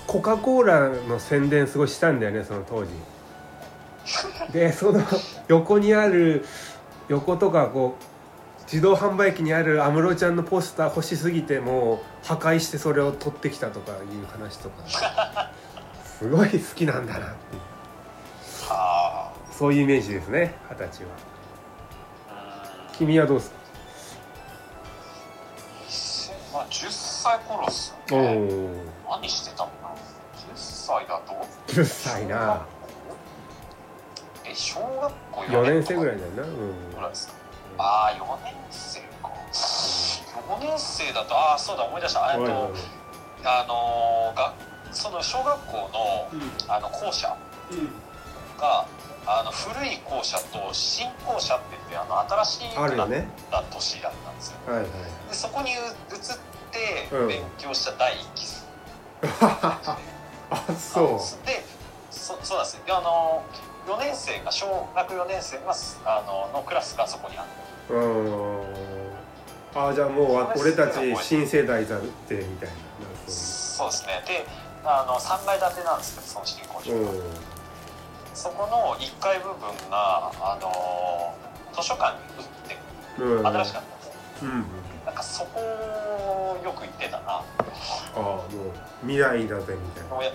[0.06, 2.90] コカ・コーラの宣伝すごいしたんだよねその当時。
[4.52, 5.00] でその
[5.48, 6.44] 横にある
[7.08, 8.04] 横とかこう
[8.64, 15.50] 自動販売機にある安室ちゃんのポスター欲しすぎてもう破壊してそれを取ってきたとかいう話とか。
[16.18, 17.34] すごい好きなんだなって
[19.50, 21.10] そういうイメージですね二十歳は。
[22.92, 23.56] 君はどうですか
[26.52, 28.70] まあ10歳頃っすおよね。
[29.06, 29.94] お何してたのかな？10
[30.54, 31.32] 歳だと
[31.72, 32.64] 10歳な。
[34.44, 36.42] え小学校4年生ぐらいいだよな。
[36.44, 36.90] うん。
[36.94, 37.43] ぐらいですか
[37.78, 39.30] ああ4年生か。
[40.48, 42.34] 4年生だとああそうだ思い出した。
[42.34, 42.70] えっと
[43.44, 44.54] あのーが
[44.92, 46.28] その小学校の
[46.68, 47.36] あの校舎
[48.58, 48.86] が
[49.26, 53.28] あの古い校舎と新校舎って言ってあの新しいあるよね。
[53.50, 54.58] た年だったんですよ。
[54.66, 54.86] はいはい。
[55.28, 55.78] でそこに移っ
[56.70, 57.28] てうん。
[57.28, 58.64] 勉強した第一期生。
[60.50, 61.46] あそう。
[61.46, 61.64] で
[62.10, 62.82] そそうなんですよ。
[62.86, 63.42] であの
[63.86, 67.50] 4年生が小学4年生があののクラスがそこにあって
[67.90, 68.64] うーん。
[69.76, 70.22] あじゃあも
[70.54, 72.74] う俺たち新世代だってみたいな。
[73.26, 74.22] そうですね。
[74.26, 74.46] で
[74.84, 77.08] あの3階建てなんですけどその新校舎うん。
[78.34, 81.34] そこの1階部分があの
[81.74, 83.46] 図書館に売ってうん。
[83.46, 84.06] 新しかったんです。
[84.06, 84.64] ようんうん。
[85.06, 85.60] なんかそこ
[86.64, 87.22] よく行ってたな。
[87.32, 87.42] あ
[88.16, 88.46] あもう
[89.02, 90.08] 未来だぜみたいな。
[90.14, 90.30] もうや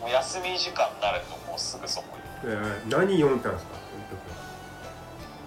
[0.00, 2.22] もう休み時間になるともうすぐそこに。
[2.50, 3.83] えー何読んだんですか？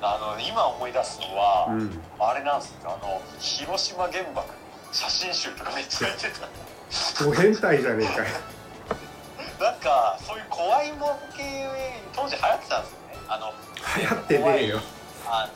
[0.02, 2.98] あの今思い出すのは、その時はあれなんですよ。
[3.02, 4.48] あの広島原爆
[4.92, 6.46] 写真集とかめっちゃ入ってた。
[6.46, 6.68] うん
[7.20, 8.26] ド変態じゃねえかよ。
[9.60, 11.68] なんかそういう怖いもん系
[12.16, 13.18] 当時流行ってたんですよね。
[13.28, 13.54] あの
[13.98, 14.80] 流行ってねえよ。
[15.26, 15.50] あ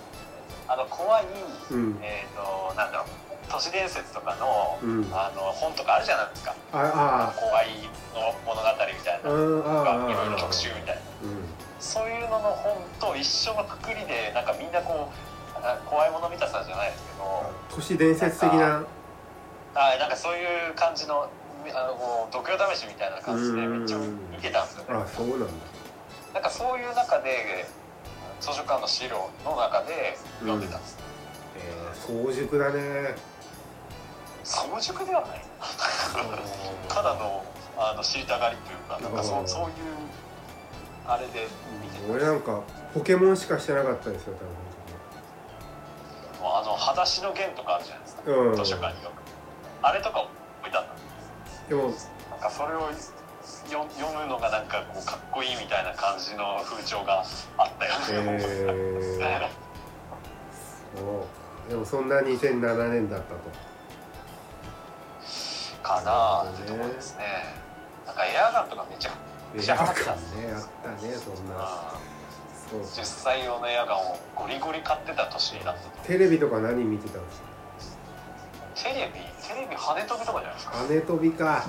[0.68, 1.26] あの怖い、
[1.72, 2.00] うん。
[2.02, 3.08] えっ、となんだろう
[3.50, 5.10] 都市伝説とかの,、うん。
[5.14, 6.56] ああの本とかあるじゃないですか。
[6.74, 7.68] あ怖い
[8.14, 9.30] の物語みたいな。
[9.30, 11.02] うんああああいろいろ特集みたいな。
[11.02, 11.11] うん
[11.82, 18.86] そういうのの本と一緒のくくりでなんかみんなこうあ怖いもの見たさじゃないですけど都市伝説的な
[19.74, 21.28] あなんかそういう感じの
[21.74, 24.86] あのこう度胸試しみたいな感じでめっちゃ見てたんですよね。
[24.90, 25.46] あそうなんだ。
[26.34, 27.66] なんかそういう中で
[28.40, 30.98] 図書館の資料の中で読んでたんです、
[31.58, 33.16] えー、早熟だね。
[34.44, 35.42] 早熟ではない。
[36.90, 37.46] ただの
[37.78, 39.72] あの知りたがりというかなんかそうそういう
[41.12, 41.46] あれで
[41.84, 42.62] 見て俺なんか
[42.94, 44.34] ポケモンしかしてなかったですよ
[46.40, 48.50] もうあの裸足の弦とかあるじゃないですか、多分。
[48.52, 48.56] うん。
[48.56, 49.14] 図書館によく。
[49.84, 50.22] あれとか
[50.62, 51.84] 置いてあったんでも
[52.30, 52.90] なんかそれをよ
[54.00, 57.26] 読むのがなんかこうかっこいいみたいな感じの風潮が
[57.58, 59.50] あったよね、えー、
[60.96, 61.28] そ
[61.68, 61.70] う。
[61.70, 63.42] でもそんな2007年だったと。
[65.84, 67.56] かなってところですね。
[68.06, 69.12] なんかエアガンとかめちゃ
[69.54, 71.94] めちゃ払ってたんですねあったねそんな。
[72.70, 72.82] そう。
[72.82, 78.90] 10歳用のエアガンをゴリゴリ買ってた年だったとテレビとか何見てたんですか？
[78.90, 79.20] テレビ？
[79.46, 80.72] テレビ跳ね飛びとかじゃないですか？
[80.78, 81.66] 羽飛びか。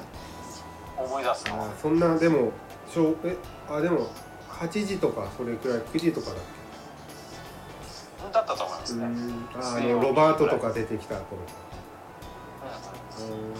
[0.97, 1.63] 思い出すの。
[1.65, 2.53] あそんなでも
[2.89, 3.37] しょうえ
[3.69, 4.09] あでも
[4.49, 6.37] 8時とかそれくらい9時とかだっ
[8.33, 9.05] だったと思いますね、
[9.57, 11.41] ああのロバートとか出てきた頃
[13.19, 13.55] うん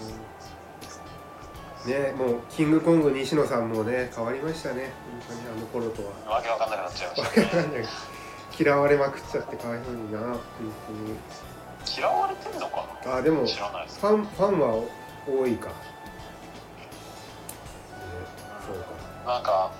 [1.85, 4.91] ねもうキングコング西野さんもね変わりましたね。
[5.27, 6.35] 本当にあの頃とは。
[6.35, 7.85] わけわかんなくなっちゃいましたね。
[8.59, 10.11] 嫌われまくっちゃってかわいそうに。
[10.11, 10.37] な本
[11.97, 13.99] 嫌われてんのか当にあでもなフ知らないです。
[14.07, 14.83] ァンファンは
[15.27, 15.75] 多いか、ね、
[18.65, 18.77] そう
[19.27, 19.71] なんか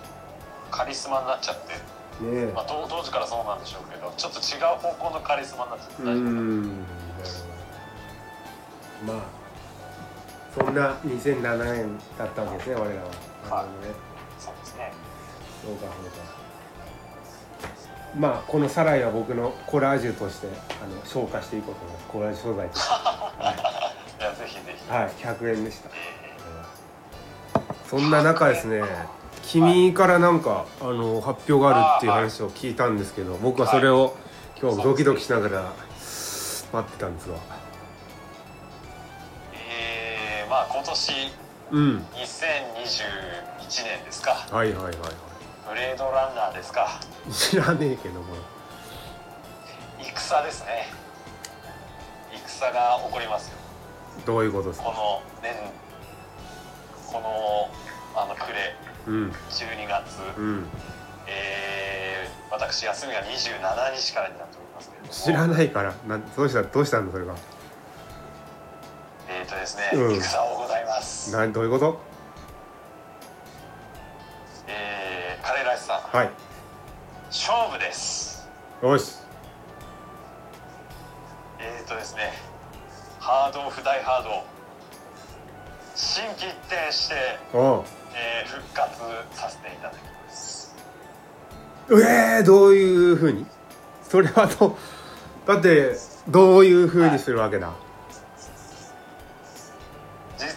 [0.71, 1.73] カリスマになっちゃって、
[2.19, 2.51] かね。
[2.53, 6.03] まあ、当当時からそうなんでしょうけどちょっと違う方向のカリスマになっちゃって
[9.05, 9.42] まあ
[10.55, 12.91] そんな2007年だったわけですね我らは。
[12.91, 12.99] なる
[13.43, 13.95] ほどね
[14.39, 14.91] そうですね。
[15.65, 16.43] そうかそうか。
[18.15, 20.47] まあこのサライは僕のコラージュとして
[20.83, 22.07] あの消化していこうと思います。
[22.07, 22.93] コラージュ素材として。
[24.19, 24.23] い。
[24.23, 25.09] やぜひぜひ、はい。
[25.09, 25.89] 100円でした。
[25.89, 26.23] え。
[27.93, 28.81] そんな中ですね
[29.43, 34.15] 君からなんかあの発表があるっていう話を聞いたんですけど僕はそれを
[34.59, 35.73] 今日ドキドキしながら
[36.73, 37.35] 待ってたんですが
[40.53, 41.13] まあ今年
[41.71, 41.97] うん。
[42.13, 42.21] 2021
[43.89, 44.33] 年ですか。
[44.51, 44.93] はいはいはいは
[45.67, 46.99] ブレードランナーですか。
[47.27, 48.35] い知らねえけども。
[49.99, 50.89] 戦ですね。
[52.45, 53.57] 戦が起こりますよ。
[54.27, 54.85] どういうことですか？
[54.85, 55.55] この年
[57.11, 57.71] この
[58.21, 58.75] あの暮れ。
[59.07, 59.31] うん。
[59.49, 60.67] 12月、うん。
[61.25, 65.11] えー私休みが27日からになっておりますけれども。
[65.13, 65.95] 知らないから。
[66.07, 67.33] なんどうしたどうしたんだそれが？
[69.35, 70.21] えーとですね、うん。
[70.21, 71.31] 戦をございます。
[71.31, 71.99] なんどういうこと？
[74.67, 75.97] えー、彼らしさ。
[75.97, 76.29] んはい。
[77.27, 78.47] 勝負です。
[78.83, 79.17] よし。
[81.59, 82.33] えーとですね
[83.19, 84.43] ハードオフ大ハード。
[85.95, 87.15] 心機一転して、
[87.53, 87.83] おう。
[88.13, 88.99] えー復活
[89.31, 90.75] させていただきます。
[91.89, 93.47] えー、どういうふうに？
[94.07, 94.75] それはどう
[95.47, 95.95] だって
[96.27, 97.73] どういうふうにするわけだ、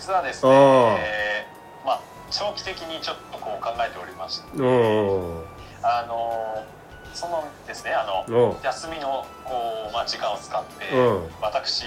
[0.06, 4.62] 実はですあね、ーえーまあ長期的にちょっとこう考えておりまして。
[4.62, 5.42] お
[5.82, 6.76] あのー
[7.12, 11.28] そのですねあの休みのこう、まあ、時間を使って、うん。
[11.40, 11.86] 私、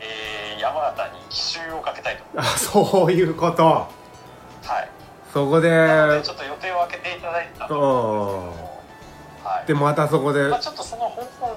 [0.00, 2.24] えー山形に奇襲をかけたいと。
[2.36, 3.64] あそういうこと。
[3.64, 3.86] は
[4.82, 4.90] い。
[5.32, 6.20] そこで。
[6.22, 8.52] ちょっと予定を空けていただいてたと。
[9.44, 9.66] はい。
[9.66, 11.56] でまたそこでまあ、ちょっとその方法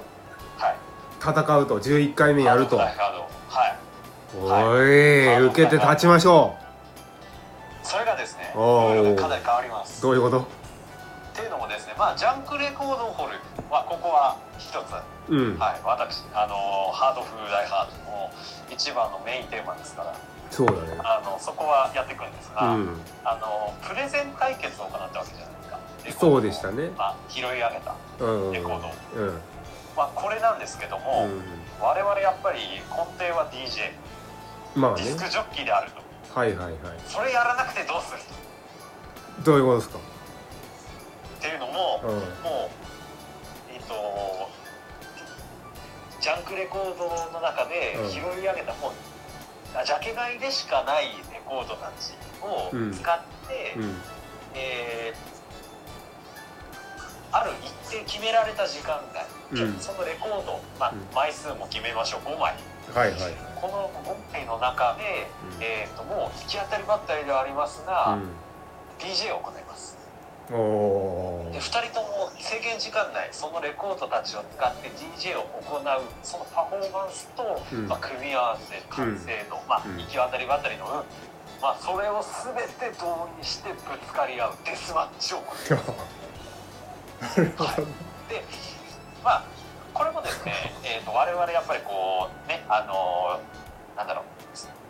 [0.56, 0.76] はい。
[1.20, 1.78] 戦うと。
[1.78, 2.78] 11回目やると。
[2.78, 3.83] ハー
[4.40, 5.46] おい。
[5.46, 6.54] 受けて立ちましょ
[7.82, 9.00] それがですねルおー。
[9.00, 10.00] ールがかなり変わります。
[10.00, 10.40] うどういうこと？
[10.40, 10.46] っ
[11.34, 13.38] ていうのもですねまあジャンクレコードホール
[13.70, 14.74] はここは一つ。
[15.30, 15.58] うん。
[15.58, 15.80] はい。
[15.84, 18.30] 私あのーハードフルダイハードの
[18.70, 20.14] 一番のメインテーマですから。
[20.50, 20.78] そうだね。
[21.04, 22.88] あのそこはやっていくんですが、うん。
[23.24, 25.54] あのプレゼン対決を行ったわけじゃない
[26.04, 26.20] ですか。
[26.20, 26.36] そを。
[26.36, 26.90] うでしたね。
[26.96, 28.88] まあ、拾い上げた、うんレコード
[29.20, 29.40] うん。
[29.96, 32.58] まあ、これなんですけども、う我々やっぱり
[32.90, 33.92] 根底は DJ ん
[34.74, 35.02] まあね。
[35.04, 36.02] ディスクジョッキーであると。
[36.38, 36.76] はいはいはい。
[37.06, 38.18] それやらなくてどうする？
[39.44, 39.98] どういうことですか？
[39.98, 42.10] っていうのも、うん。
[42.10, 42.20] もう
[43.72, 43.94] えっ、と
[46.20, 48.10] ジャンクレコードの中でうん。
[48.10, 48.92] 拾い上げた本、
[49.76, 52.92] あジャケ買いでしかないレコードたちをうん。
[52.92, 54.00] 使って、うん。
[54.54, 55.34] えー
[57.36, 59.26] ある一定決められた時間外、
[59.64, 59.76] うん。
[59.80, 61.14] そのレコード、まあうん。
[61.14, 62.20] 枚数も決めましょう。
[62.28, 62.54] 5枚
[62.92, 63.32] はいはいはい。
[63.60, 65.26] この5枚の中で、
[65.56, 65.62] うん。
[65.62, 68.28] えー、ともう突き当たりばったりではありますが、うん。
[68.98, 69.96] DJ を行います。
[70.52, 75.84] おおで2人とも制限時間内そのレコードたちを使って DJ を行う
[76.22, 77.88] そのパフォーマンスと、うん。
[77.88, 80.92] まあ、組み合わせ完成度、まあうん行き渡りばったりの運、
[81.62, 85.78] まあ、それを全て同にしてぶつかり合うデスマッチを行う。
[87.24, 87.88] なるほど。
[88.28, 88.44] で
[89.24, 89.44] まあ
[89.94, 90.52] これもですね、
[90.84, 94.24] えー、と我々やっぱりこうねあのーなんだろう。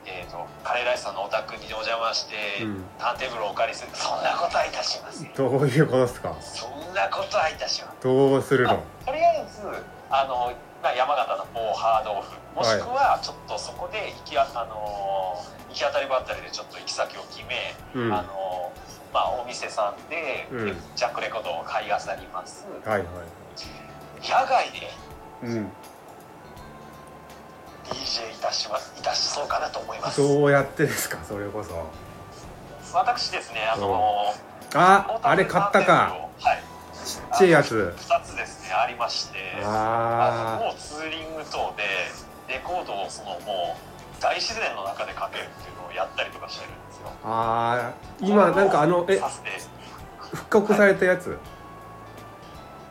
[0.06, 2.84] えー、とカレーライスさんのお宅にお邪魔して、うん。
[2.98, 3.90] ターンテーブルをお借りする。
[3.94, 5.32] そんなことはいたしません。
[5.32, 6.36] どういうことですか？
[6.40, 8.00] そんなことはいたしません。
[8.02, 8.82] どうするの？
[9.06, 9.62] とりあえず
[10.10, 10.52] あの、
[10.82, 12.36] まあ、山形の某ハードオフ。
[12.54, 18.10] もしくはちょっとそこで行き,、あのー行き当たりばったりでちょっと行き先を決め、うん。
[18.10, 20.76] はあのーまあ、お店さんで、うん。
[20.94, 22.66] ジャックレコードを買いあさります。
[22.84, 23.02] いはい。
[24.20, 24.90] 野外で
[25.42, 25.72] うん
[27.85, 30.20] DJ いたしますいたしそうかなと思います。
[30.20, 31.18] どうやってですか？
[31.26, 31.72] それこそ。
[32.97, 36.16] 私ですねあのーああれ買ったか。
[36.41, 36.62] はい。
[37.05, 37.95] ちっちゃいやつ。
[37.97, 39.39] 2つですねありまして。
[39.62, 41.85] あのあもうツーリング等で
[42.53, 43.76] レコードをそのも
[44.18, 47.09] う大自然の中でかけるっていうのをやったりとかしてるんですよ。
[47.09, 49.20] ーあー今なんかあのえ
[50.18, 51.39] 復刻されたやつ？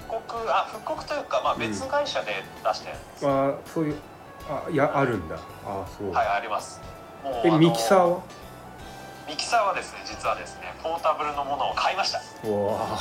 [0.08, 3.96] 復刻あ復刻というか、まあ、別会社で出したやつです、あーそういう
[4.50, 5.36] あいやあるんだ。
[5.66, 6.12] あそう。
[6.12, 6.82] はいあります。
[7.24, 8.22] もうえミキサーは？
[9.28, 12.20] ミキサーはですね実はですねポータブルのものを買いました。
[12.44, 13.00] うわ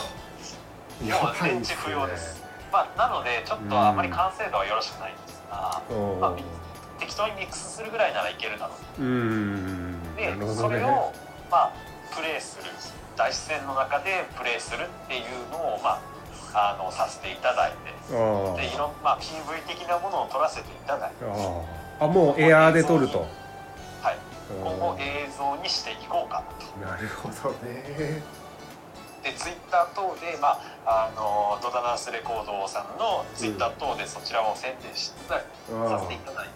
[1.02, 1.08] ー。
[1.08, 2.42] やもうばい電池不要です。
[2.72, 6.42] まあなのでちょっとあまり完成度はよろしくないんですが、おまあー
[7.00, 9.02] 適当にミックスするぐらいならいけるだろう。
[9.02, 10.16] うーん。
[10.16, 10.54] で、ね。
[10.54, 11.12] それを
[11.50, 11.72] まあ
[12.14, 12.70] プレイする。
[13.14, 16.00] 大自然の中でプレイするっていうのをまあ
[16.54, 17.76] あのさせていただいて
[18.10, 21.62] あでいろんまあ PV 的なものを撮らせていただいてー。
[22.00, 23.20] あもうエアーで撮ると。
[24.02, 24.18] はい。
[24.62, 26.42] 今後映像にしていこうか
[26.84, 26.94] なと。
[26.94, 28.22] なるほどね。
[29.22, 36.48] でツイッター等でまああのドダナンスレコードさんのツイッター等でそちらを宣伝しつつさあせていただい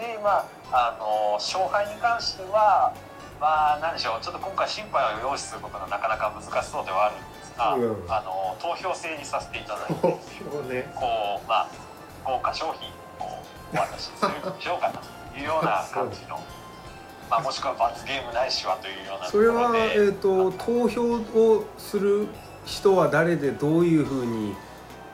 [0.00, 0.18] てで。
[0.22, 2.92] まああの勝敗に関しては
[3.38, 4.24] まあ何でしょう。
[4.24, 8.04] ちょっと今回審判を用意することがなかなか難しそうではあるんですが、うん。
[8.08, 9.94] あの投票制にさせていただいて
[10.74, 10.92] ね。
[10.94, 11.68] こうまあ
[12.24, 12.88] 豪華商品
[13.26, 13.42] を
[13.72, 14.30] お渡しする
[14.60, 16.38] しようかなというような感じの。
[17.28, 22.28] まあ、もしくは罰ゲームないしはというようなそれはえっ、と投票をする
[22.64, 24.54] 人は誰でどういうふうに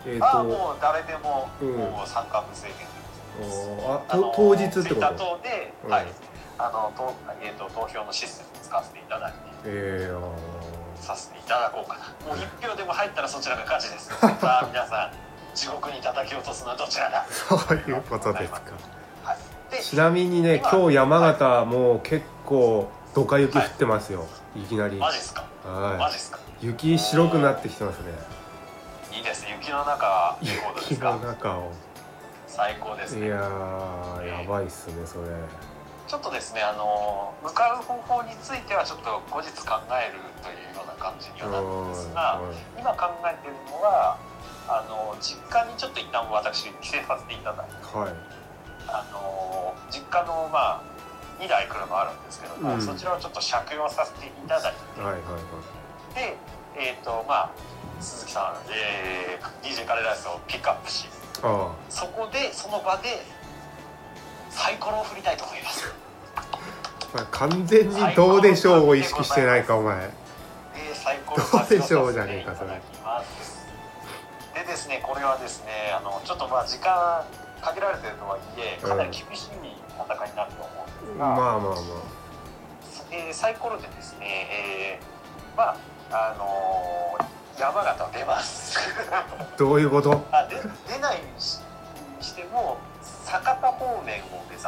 [0.05, 1.73] えっ、ああともう誰でも,、うん。
[1.77, 3.67] もう参加無制限です。
[3.87, 5.01] おああのと当日ってこと？
[5.15, 5.91] 等で、うん。
[5.91, 6.07] はい
[6.59, 9.39] あのと,、えー、と投票のシステムを使わせていただいて。
[9.65, 10.13] ええ
[11.03, 12.05] させていただこうかな。
[12.27, 14.09] もう一票でも入ったらそちらが勝ちです。
[14.19, 15.11] さあ皆さん
[15.55, 17.27] 地獄に叩き落とすのはどちらだ？
[17.31, 18.61] そういうことですか。
[19.25, 19.39] はい。
[19.71, 24.27] でちなみにね今今日山形もう結構ドカ雪降ってますよ、
[24.57, 24.97] い、きなり。
[24.97, 25.45] マジっすか？
[25.65, 26.13] マはい。
[26.13, 26.39] ジっすか？
[26.61, 28.13] 雪白くなってきてますね。
[29.11, 29.57] いいですね。
[29.61, 31.73] 雪の中雪の中を。
[32.47, 33.27] 最高ですね。
[33.27, 34.43] いやー。
[34.43, 35.23] やばいっすねそれ
[36.13, 42.37] ちょっとですねあの向かう方法についてはちょっと後日考えるというような感じにはなるんですが
[42.77, 44.21] 今考えているのは
[44.69, 48.13] あの実家にちょっと一旦私帰省させていただいてはい。
[48.93, 52.83] あの実家のまあ2台車あるんですけども、うん。
[52.83, 56.13] そちらをちょっと借用させていただいはいはいはい。
[56.13, 56.37] て
[56.77, 57.51] でえっ、とまあ
[58.05, 61.09] 鈴木さん、えー、DJ カレーライスをピックアップし
[61.41, 61.73] あ。
[61.89, 63.25] そこでその場で
[64.51, 66.02] サイコロを振りたいと思います
[67.31, 70.11] 完全にどうでしょうを意識してないかお前。
[71.37, 72.81] どうでしょうじゃねえかそれ。
[74.55, 77.25] でですねこれはですねあのちょっとまあ時間
[77.63, 79.49] 限られてるとはいえかなり厳しい
[79.99, 81.77] 戦いになると思うんですが、まあまあま
[83.11, 85.77] えーサイコロでですね、えーま
[86.11, 88.79] ああのー山形出ます。
[89.13, 89.27] あ
[89.59, 90.25] どういうこと？
[90.33, 90.57] あで
[90.89, 91.61] 出ないにし
[92.35, 94.67] ても酒田方面を目指す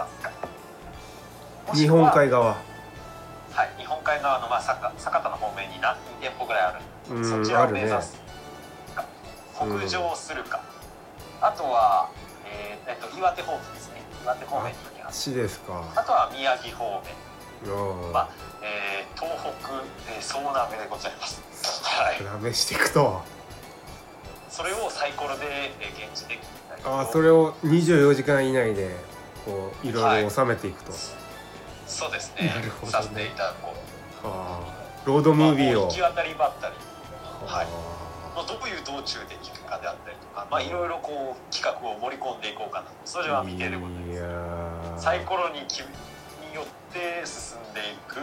[1.72, 2.56] 日本海側。
[3.52, 7.16] はい、日本海側の、まあ、酒酒田の方面に何店舗ぐらいある。
[7.16, 8.16] うんそちらを目指す
[8.94, 9.04] か、
[9.54, 10.60] 北上するか、
[11.40, 12.08] あとは、
[12.46, 14.02] えーえっと、岩手方面ですね。
[14.22, 15.30] 岩手方面に行きます。
[15.30, 15.84] ちですか。
[15.94, 17.02] あとは宮城方
[17.64, 18.28] 面、うんまあ
[18.62, 19.70] えー東北、
[20.12, 21.40] えー、総なめでございます。
[21.84, 22.24] はい。
[22.24, 23.22] なめしていくと
[24.50, 25.46] それをサイコロで、
[25.80, 26.38] えー現地で
[26.84, 28.90] ああそれを24時間以内で
[29.44, 30.92] こういろいろ収めていくと、
[31.94, 32.48] そうですね。
[32.48, 32.92] なるほどね。
[32.92, 34.26] させていただこう。
[34.26, 35.06] ああ。
[35.06, 35.82] ロードムービーを。
[35.86, 36.74] 行き渡りばったり。
[37.46, 37.66] はい。
[37.66, 37.68] あ。
[38.34, 40.68] まあ、どういう道中で聞くかであったりとか、まあ、い。
[40.68, 42.92] ろいろこう企画を盛り込んでいこうかなと。
[43.04, 48.18] それは見てでございますサイコロにきによって進んでいく、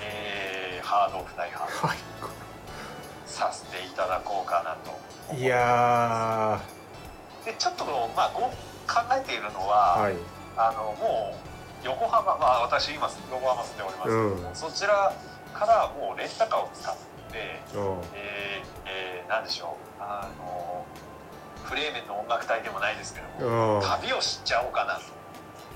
[0.00, 1.88] えー、ハードオフ対ハード。
[1.88, 1.98] はい
[3.26, 6.60] させていただこうかなといや
[7.46, 8.50] でちょっとまあ考
[9.18, 10.14] えているのは、ーはい。
[10.56, 11.51] あのもう
[11.84, 14.08] 横浜まあ私今横浜住んでおります。
[14.08, 14.54] けども、うん。
[14.54, 15.12] そちら
[15.52, 17.00] からもうレンタカーを使って
[17.34, 20.02] えーえーなんでしょう。
[20.02, 20.84] あの
[21.64, 24.98] フレーメンの音楽隊でもないですけども旅をしちゃおうかな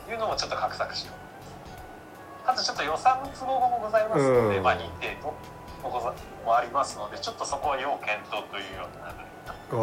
[0.04, 2.50] というのもちょっと画策しよう。
[2.50, 4.62] あとちょっと予算の都合もございますので、うん。
[4.62, 5.34] まあ日程と
[5.82, 6.12] もござ
[6.44, 9.78] もありますのでちょっとそこは要検討というような流れになってお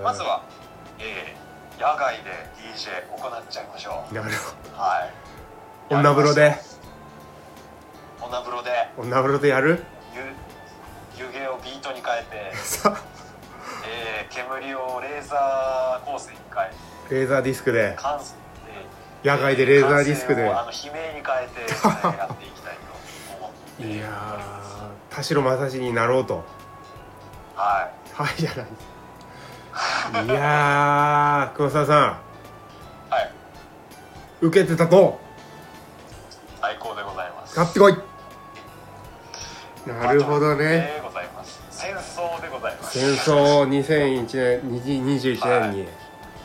[0.00, 0.42] うまずは、
[0.98, 1.41] えー
[1.82, 2.30] 野外で
[2.62, 4.14] DJ 行っちゃいましょう。
[4.14, 4.28] なる
[4.72, 5.10] はい。
[5.88, 6.56] ほど女風呂で？
[8.20, 8.70] 女風呂で。
[8.96, 9.82] 女風呂でやる？
[10.14, 12.96] 湯湯気をビートに変えて、 さ
[13.84, 16.70] えー煙をレーザー光線に変え
[17.10, 17.96] レーザーディスクで？
[19.24, 20.48] 野外でレーザーディスクで？
[20.48, 23.82] あの悲鳴に変えて、え ーやっていきたいと思って。
[23.92, 26.44] いやー田代正史になろうと。
[27.56, 28.22] はい。
[28.22, 28.66] はいじゃない
[30.12, 32.20] いやー黒沢さ
[33.08, 34.44] はい。
[34.44, 35.18] ん受けてたと。
[36.60, 37.54] 最高でございます。
[37.54, 37.96] 買ってこい。
[39.88, 40.64] なるほどね。
[40.64, 41.62] でございます。
[41.70, 42.98] 戦争でございます。
[42.98, 45.88] 戦争を2001年2021年に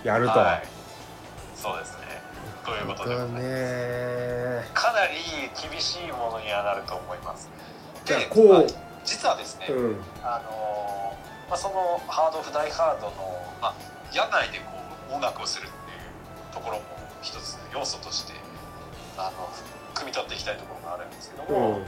[0.05, 0.63] やると、はい。
[1.53, 2.21] そうですね。
[2.65, 3.43] ということでございます。
[3.43, 4.69] ね。
[4.73, 5.13] かなり
[5.69, 7.49] 厳しいものにはなると思います。
[8.05, 8.47] でじゃあこう。
[8.53, 8.63] まあ
[9.03, 9.95] 実はですね、うん。
[10.23, 13.13] あのーまあ、そのハードオフダイハードの、
[13.61, 13.75] まあ、
[14.13, 14.65] 野外でこ
[15.11, 15.95] う音楽をするってい
[16.51, 16.83] うところも
[17.21, 18.33] 一つ要素として
[19.17, 19.49] あの
[19.95, 21.85] 汲み取っていきたいところがあるんですけどうも、ん。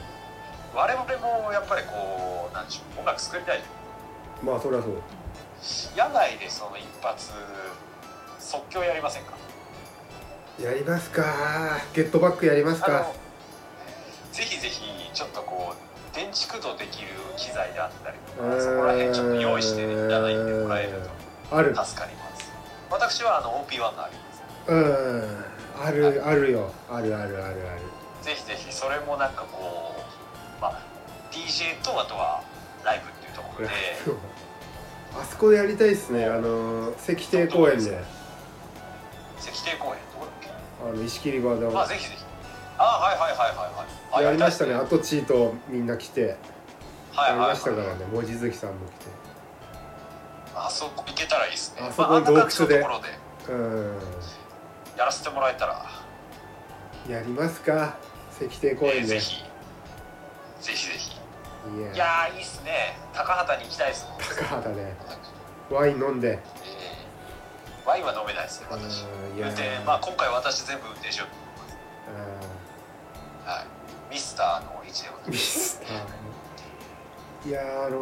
[0.73, 1.03] 我々
[1.43, 3.61] もやっぱりこうなんでしょう音楽作りたい。
[4.41, 4.93] まあそりゃそう。
[5.97, 7.31] 野外でその一発
[8.39, 9.33] 即興やりませんか？
[10.61, 11.23] やりますか。
[11.93, 13.11] ゲットバックやりますか。
[14.31, 15.88] ぜひぜひちょっとこう
[16.19, 17.07] 電池駆動できる
[17.37, 20.99] 機材であったりとかそこら辺ちょっと用意していただいてもらえる
[21.49, 21.73] ある。
[21.73, 22.51] と助かります。
[22.91, 24.43] 私はあの OP1 があります。
[24.67, 25.45] うん。
[25.81, 26.73] あるあるよ。
[26.91, 27.81] あるあるあるある。
[28.21, 30.81] ぜひぜひそれもなんかこう、まあ、
[31.31, 32.43] DJ とあとは
[32.83, 33.73] ライブっていうところで。
[35.17, 36.25] あそこでやりたいですね。
[36.25, 38.03] あの石庭公園で。
[39.39, 40.49] 石庭公園どこだっけ？
[40.83, 41.65] あの石切り場で。
[41.65, 42.23] あぜひぜひ
[42.79, 43.87] あはいはいはいはいはい。
[44.13, 44.73] あやりましたね。
[44.73, 46.37] はアトチーとみんな来て。
[47.13, 48.05] はいはいりましたからね。
[48.11, 49.11] 望月さんも来て。
[50.55, 51.81] あそこ行けたらいいですね。
[51.81, 52.77] あそこ洞窟で。
[52.79, 52.85] で。
[53.49, 53.99] うん。
[54.97, 55.85] やらせてもらえたら。
[57.09, 57.97] やりますか。
[58.39, 59.43] 石庭公園で、えーぜひ。
[60.61, 61.17] ぜひぜひ。
[61.77, 62.29] いや。
[62.29, 62.97] いいいっすね。
[63.13, 64.07] 高畑に行きたいです
[64.37, 64.93] 高畑で。
[65.69, 66.39] ワイン飲んで。
[66.63, 66.99] えー。
[67.89, 69.03] ワインは飲めないですねうん私
[69.35, 72.38] 運転まあ今回私全部運転しようと思います
[73.49, 74.13] はい。
[74.13, 75.81] ミスターの位置でございミます
[77.47, 77.97] いやーあの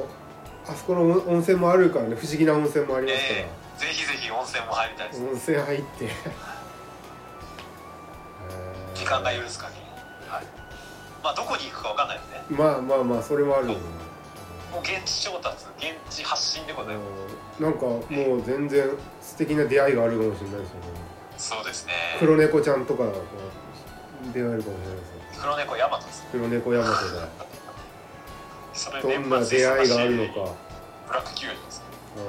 [0.00, 0.04] ー
[0.66, 6.08] あそこの温泉もあるからね不思議な温泉もありますから、えーぜひぜひ温泉も入りたいです、温泉入って。
[8.94, 9.80] 時間が許す限り。
[10.30, 10.44] はい。
[11.22, 12.44] まあどこに行くかわかんないですね。
[12.50, 13.80] まあまあまあそれもあるよね。
[14.72, 17.02] もう現地調達現地発信でございま
[17.58, 17.64] うん。
[17.64, 18.00] なんかも
[18.36, 18.88] う全然
[19.20, 20.86] 素敵な出会いがあるかもしれないですよね。
[21.36, 21.92] すそうですね。
[22.20, 23.10] 黒猫ちゃんとかが
[24.32, 26.28] 出会えるかもしれないですよ黒猫ヤマトですね。
[26.32, 26.94] 黒猫ヤマト
[28.74, 30.52] それでどんな出会いがあるのか。
[31.06, 31.84] ブラックキュウリですね。
[32.16, 32.24] うん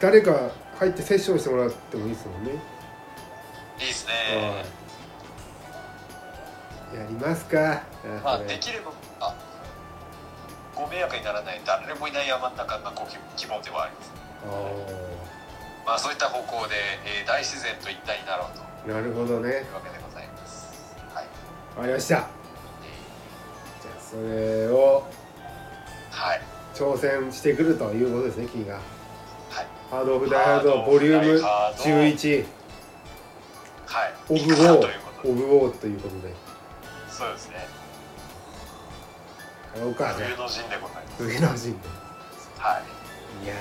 [0.00, 0.32] 誰か
[0.78, 2.52] 入ってセッションしてもらってもいいですもんね。
[3.78, 4.64] いいですはね
[6.94, 6.96] い。
[6.96, 7.82] やりますか。
[8.24, 9.34] まあできればあ
[10.74, 13.06] ご迷惑にならない誰もいない山の中がご
[13.36, 14.10] 希望ではあります。
[14.46, 14.48] あ
[15.86, 18.62] まあそういった方向で、えー大自然と一体になろうと。
[18.90, 19.50] ーなるほどね。
[19.50, 19.99] いうわけで
[21.76, 22.14] わかりました。
[22.14, 22.26] じゃ
[23.96, 25.04] あそれを
[26.10, 26.42] はい。
[26.74, 28.74] 挑戦してくるということですね君が。
[28.74, 28.82] はい。
[29.90, 31.40] ハードオブダイハードボリューム
[31.76, 32.46] 11
[33.86, 34.14] はい。
[34.28, 34.90] オブウォー。
[35.24, 36.34] オブウォーということで。
[37.10, 37.56] そうですね。
[39.76, 41.22] やろうかじゃ冬の陣でございます。
[41.22, 41.88] あ上の陣で。
[42.58, 42.82] は
[43.42, 43.44] い。
[43.44, 43.54] いや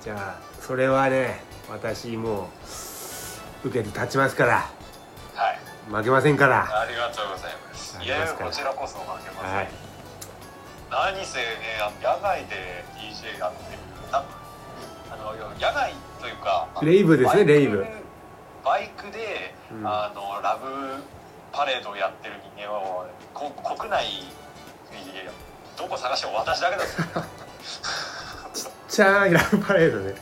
[0.00, 0.04] ー。
[0.04, 2.50] じゃあそれはね私も
[3.64, 4.54] う受けて立ちますから。
[4.56, 4.75] はい
[5.88, 6.62] 負けませんから。
[6.62, 7.98] ありがとうございます。
[8.02, 9.68] いやこちらこそ負けません、はい
[10.88, 11.44] 何せね
[12.00, 14.24] 野外で DJ やってるな
[15.10, 17.84] あの野外というかレイブですねレイブ。
[18.64, 19.86] バイクで、うん。
[19.86, 21.02] あのラブ
[21.52, 24.04] パレードをやってる人間はこ国内
[25.76, 26.88] どこ探しても私だけだぞ
[28.88, 30.14] ちゃいラブパレードね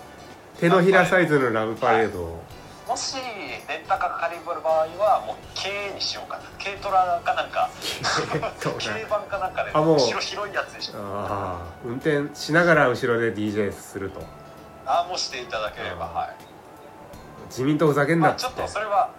[0.59, 2.43] 手のひらサイズのラブパレードを
[2.87, 6.45] もしレンタカー借りる場合はもう軽にしようかな。
[6.63, 7.71] 軽トラかなんか。
[8.79, 9.97] 軽バンかなんかであもう。
[9.97, 14.21] 後ろ広いやつでしょああ運転しながら後ろで DJ すると。
[14.87, 16.37] ああもうしていただければはい。
[17.47, 19.11] 自民党ふざけんまあちょっとそれは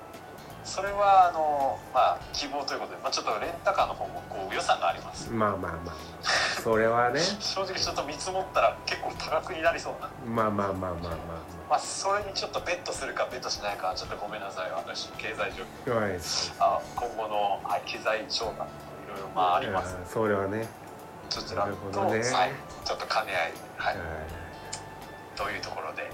[0.64, 5.32] それはあのまあ希望ということで、まあ、ちょっとレンタカーの方もこう予算があります。
[5.32, 7.20] まあまあまあそれはね。
[7.42, 10.10] 正直ちょっと見積もったら結構多額になりそうな。
[10.26, 14.72] まあまあまあまあままあそれにちょっとベットするかベットしないかはちょっとごめんなさい。
[14.72, 15.64] 私経済状
[15.94, 16.00] 況。
[16.00, 16.20] はい。
[16.60, 18.70] あ今後の、はい、機材調達
[19.06, 19.98] いろいろまああります。
[20.06, 20.68] それはね。
[21.30, 22.20] そちらと、なるほどね。
[22.20, 22.52] はい、
[22.86, 23.98] ちょっと兼ね合い、はい。
[23.98, 24.04] は、
[25.36, 26.10] というところで、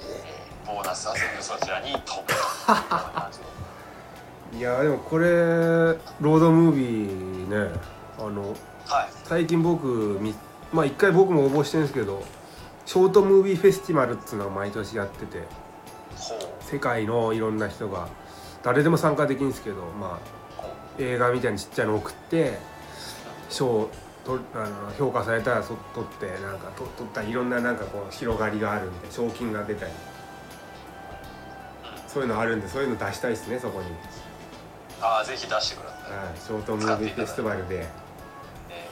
[0.00, 2.14] えーボーナスは全部そちらに飛ぶと。
[2.14, 3.44] いうような感じで
[4.56, 7.78] いいやでもこれロードムービーね
[8.18, 8.54] あの
[8.86, 9.08] はい。
[9.24, 10.34] 最近僕み
[10.72, 12.22] まあ一回僕も応募してるんですけど
[12.86, 15.42] ショートムービーフェスティバルっつうのを毎年やってて
[16.60, 18.08] 世界のいろんな人が
[18.62, 20.20] 誰でも参加できるんですけどま
[20.58, 22.58] あほ映画みたいにちっちゃいの送って
[23.48, 23.88] 賞
[24.24, 29.92] とあの評価されたらそ取ってなんかと取ったらいろんななんかこう広がりがあるんで賞金が出たり。
[32.14, 33.86] そういうのあるんでそういうの出したいですねそこに、
[35.00, 37.88] ああぜひ出してください、はい、ショートムービーフェスティバルで。
[38.70, 38.88] え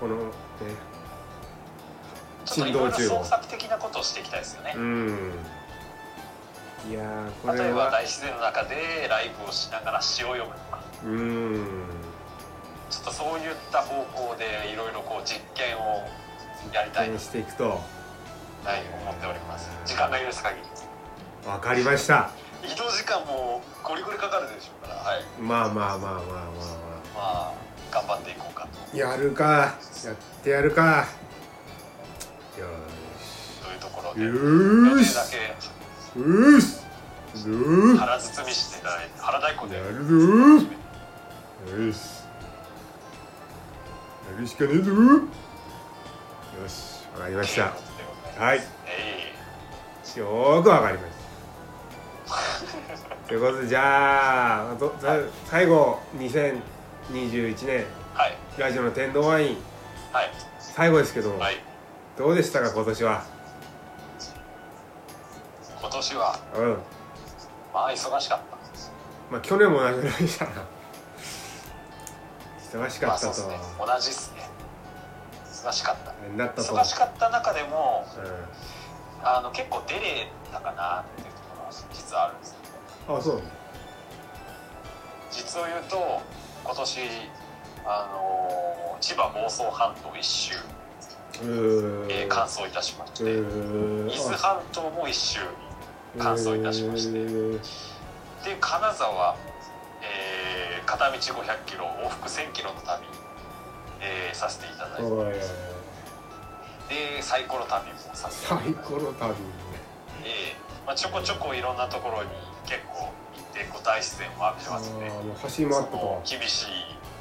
[0.00, 0.97] このねー
[2.48, 5.32] ちょっといろいろ創作的なことをしていきたいですよね、うん。
[6.88, 10.80] いやーこれ例えばは大自然の中でライブをしながら詩を読むとか。
[11.04, 11.84] うん。
[12.90, 16.08] ちょっとそういった方向でいろいろこう実験を
[16.72, 17.64] やりたいしていくと。
[18.64, 19.70] はい思っております。
[19.84, 21.48] 時間が許す限り。
[21.48, 22.30] わかりました。
[22.64, 25.00] 移動時間もゴリゴリかかるでしょうから。
[25.00, 25.24] はい。
[25.40, 26.22] まあまあまあまあまあま
[27.14, 27.52] まあ
[27.90, 28.68] 頑張っていこうかと。
[28.94, 29.44] あやるか。
[30.04, 30.82] やってやるか。
[30.82, 31.04] よ
[34.14, 35.36] というところでー予定だけ。
[36.20, 36.76] よーし。
[36.76, 37.40] よー
[37.94, 37.98] し。
[37.98, 39.76] 腹包みしていただいて腹太鼓で。
[39.76, 40.14] やるぞ。
[40.14, 40.62] ー
[41.86, 41.98] よし。
[44.32, 44.92] やるしかねえぞ。
[44.92, 45.20] よ
[46.68, 47.72] しわかりました。
[48.42, 48.60] はい。
[48.86, 49.32] え
[50.18, 51.18] よーくわかりました。
[53.28, 54.76] ということでじゃあ
[55.46, 57.68] 最後2021年。
[57.68, 58.36] えはい。
[58.58, 59.56] ラジオの天童ワイン。
[60.12, 60.30] はい。
[60.58, 61.56] 最後ですけど、はい。
[62.16, 63.37] どうでしたか今年は？
[65.88, 66.38] 今年は。
[66.54, 66.78] うん。
[67.72, 68.40] まあ忙しかっ
[69.30, 70.50] まあ去年も同じぐらいでしたな
[72.60, 73.76] 忙したかったと、まあそうですね。
[73.78, 74.50] 同じっすね。
[75.46, 76.12] 忙しかった。
[76.36, 76.74] なったと。
[76.74, 78.20] 忙しかった中でもう
[79.22, 82.54] あの結構出れたかなっていうところは実はあるんです
[83.08, 83.42] よん、あそう。
[85.30, 86.22] 実を言うと
[86.64, 87.00] 今年
[87.86, 90.54] あの千葉房総半島一周、
[91.42, 95.40] うーえー完走いたしまして、伊豆半島も一周
[96.16, 97.18] 完走いたしまして。
[97.18, 97.60] えー
[98.44, 99.36] で金沢、
[100.00, 103.04] えー片道500キロ往復1000キロの旅、
[104.00, 105.02] えーさせていただいて。
[105.02, 105.34] おい。
[106.88, 109.34] でサイコロ旅もさせていただい最て高の旅
[110.24, 112.30] えーまあ、ちょこちょこいろんなところに
[112.64, 116.66] 結構行ってこう大自然を浴びてあますねーもう走り回ったそのと厳しい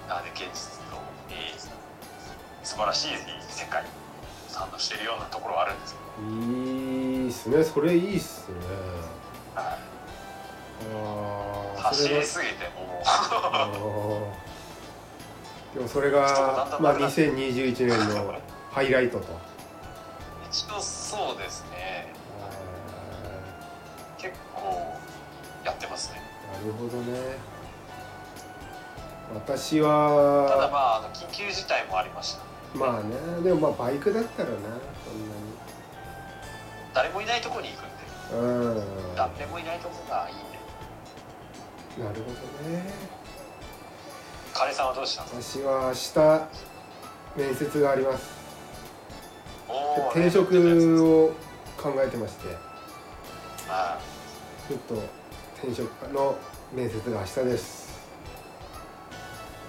[0.07, 0.95] あれ現実と、
[1.31, 1.67] えー
[2.63, 3.09] 素晴らしい
[3.49, 3.83] 世界
[4.49, 6.86] 堪能しているようなところはあるんですけど、い
[7.27, 7.63] いっすね。
[7.63, 8.55] それいいっすね。
[9.55, 9.65] はい
[10.93, 13.01] ああ走りすぎても
[15.73, 15.77] う。
[15.77, 18.33] でもそれがまあなくなって2021年の
[18.71, 19.25] ハイライトと。
[20.49, 22.13] 一応そうですね。
[24.17, 24.95] 結構
[25.65, 26.21] やってますね。
[26.53, 27.37] なるほどね。
[29.33, 32.43] 私はただまあ緊急事態もありました。
[32.77, 33.15] まあね。
[33.43, 34.55] でもまあバイクだったらな
[36.93, 37.97] 誰もいないとこに行くんで。
[38.33, 39.15] うん。
[39.15, 40.57] なる誰もいないとこがいいんで
[42.23, 42.83] ほどね。
[44.53, 45.93] カレーさんはどうしたんです私は
[47.35, 48.37] 明日面接があります。
[49.67, 51.31] かおー転職を
[51.77, 52.47] 考えてまして。
[53.67, 53.99] は
[54.67, 54.95] ちょっと
[55.57, 56.35] 転職の
[56.73, 57.87] 面接が明日です。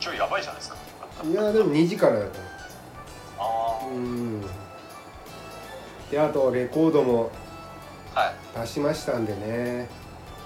[0.01, 0.77] い今日やばいじゃないですか。
[1.25, 2.39] いやでも2時からだと
[3.39, 4.41] あうん
[6.11, 7.31] であとレコードも
[8.15, 8.35] あはい。
[8.61, 9.89] 出しましたんでね。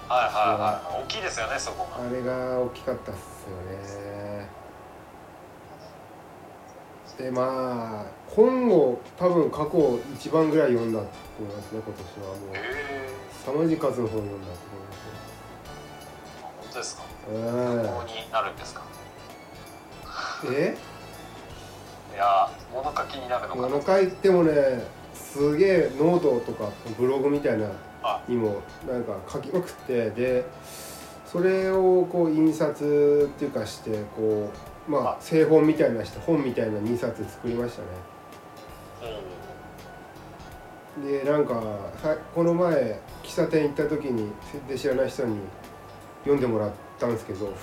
[0.08, 1.02] はいはいはい。
[1.04, 4.48] 大きいですよねそこがあれが大きかったっすよね。
[7.18, 11.06] でまあ本を多分過去一番ぐらい読んだと
[11.38, 12.56] 思いますね今年はもう。
[12.56, 13.08] へえ。
[13.44, 14.52] 凄まじい数の本を読んだと
[16.42, 17.02] 本当ですか？
[17.28, 18.82] 思いますこうになるんですか？
[20.44, 20.76] うんえ？
[22.14, 23.68] いやー物書きになるのかな。
[23.68, 24.52] 物書いてもね
[25.32, 27.66] すげえノートとかブログみたいな
[28.02, 28.20] あ。
[28.28, 30.44] にもなんか書きまくってで
[31.24, 34.50] それをこう印刷っていうかしてこ
[34.86, 37.88] うまあ製本みたいなして本みたいな2冊作りましたね。
[41.02, 41.54] でなんか
[42.02, 44.30] さこの前喫茶店行った時に
[44.68, 45.38] で知らない人に
[46.24, 47.54] 読んでもらったんですけど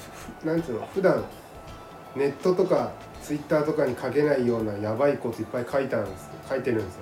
[0.43, 1.24] なんつうの普段
[2.16, 2.91] ネットとか
[3.22, 7.01] ツイッターとかに書けないようなやばいこといっぱい書いたんです書いてるんですよ。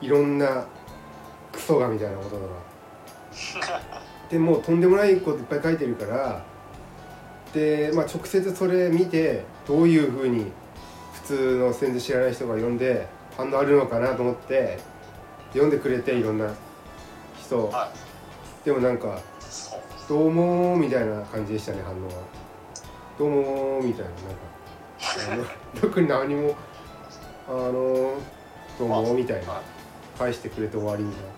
[0.00, 0.64] いろんな
[1.52, 3.80] クソがみたいなこととか
[4.30, 6.44] でもうとんでもないこといっぱい書いてるから
[7.52, 10.52] で、まあ、直接それ見てどういうふうに
[11.14, 14.78] 普通の全然知らない人が読んで反応あるのかなと思って
[15.48, 16.52] 読んでくれていろんな
[17.40, 17.68] 人。
[17.68, 17.90] は
[18.64, 22.12] でもなんかいそう「どうも」みたいな感じでしたね反応は
[23.18, 25.44] 「どうも」みたいななんかあの
[25.80, 26.56] 特に何も
[27.48, 27.72] 「あの
[28.78, 29.60] どうも」みたいな
[30.18, 31.28] 返してくれて終わりみたいな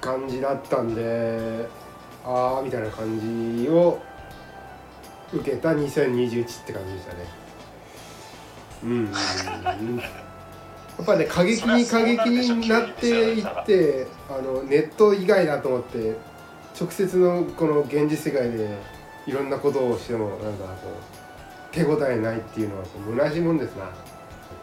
[0.00, 1.66] 感じだったんで
[2.24, 3.20] ああみたいな感
[3.64, 4.00] じを
[5.32, 7.42] 受けた2021って感じでしたね。
[8.84, 9.04] うん。
[9.06, 9.10] や
[11.02, 16.16] っぱね過激に過激になっていってあのネット以外だと思って
[16.78, 18.68] 直接のこの現実世界で
[19.26, 22.84] いろんなことをしてもなんかこう手応えないっていうのは
[23.16, 23.90] 虚しいもんですな。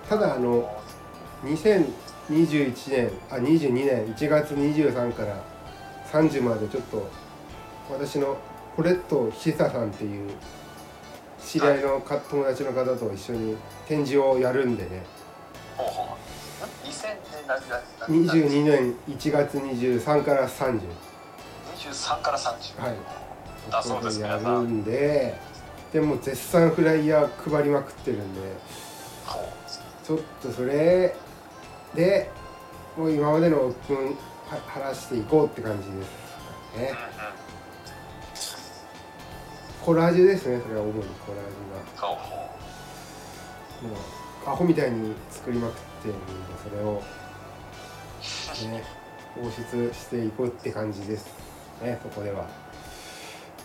[0.07, 0.69] ただあの
[1.43, 5.41] 2021年あ22年1月23から
[6.11, 7.09] 30までちょっと
[7.91, 8.37] 私の
[8.75, 10.29] コレット久さんっていう
[11.39, 13.55] 知り合いのか友達の方と一緒に
[13.87, 15.03] 展示をやるんでね。
[15.77, 16.29] ほうほう。
[16.85, 20.81] 2000年何何22年1月23から30
[21.77, 23.18] 23から30はい
[23.69, 24.83] だそうですやるん。
[24.83, 25.35] で
[25.93, 28.41] でも絶賛フライヤー配りまくってるんで。
[30.09, 31.15] ちょっとそれ
[31.93, 32.31] で
[32.97, 36.09] もう今までの鬱憤は晴らしていこうって感じです
[36.75, 36.93] ね。
[39.85, 43.95] コラージュですねそれは主にコラージュがも
[44.47, 46.23] うアホみたいに作りまくってるんで
[46.63, 47.03] それを。
[48.71, 48.83] ね
[49.35, 51.27] 放出していこうって感じです
[51.81, 52.41] ねそこでは。
[52.41, 52.45] う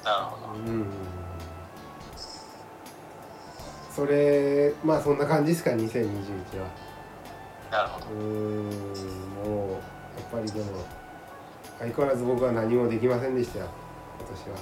[0.04, 0.54] なるほど。
[0.54, 0.86] うん。
[3.94, 6.66] それまあそんな感じですか？2021は。
[7.70, 8.06] なるほど。
[8.06, 8.70] うーん
[9.44, 9.80] もうやっ
[10.32, 10.66] ぱりでも
[11.78, 13.66] 相変わらず僕は何もできませんでしたよ
[14.20, 14.56] 今年は。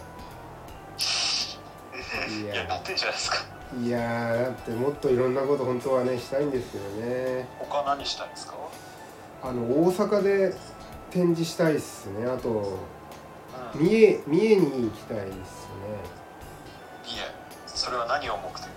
[2.52, 3.36] いやなってんじゃないですか。
[3.80, 7.46] いやーだってもっといろんなこと本当はねしたいんですけどね。
[7.58, 8.54] 他何したいんですか？
[9.42, 10.54] あの大阪で
[11.10, 12.76] 展示したいっすねあと
[13.74, 15.38] 三重三重に行きたいっすね。
[17.06, 17.34] え
[17.66, 18.72] それは何を目的に？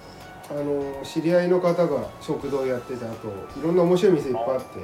[0.50, 3.28] あの知り合いの方が食堂やっててあと
[3.60, 4.80] いろんな面白い店いっぱいあって。
[4.80, 4.84] へ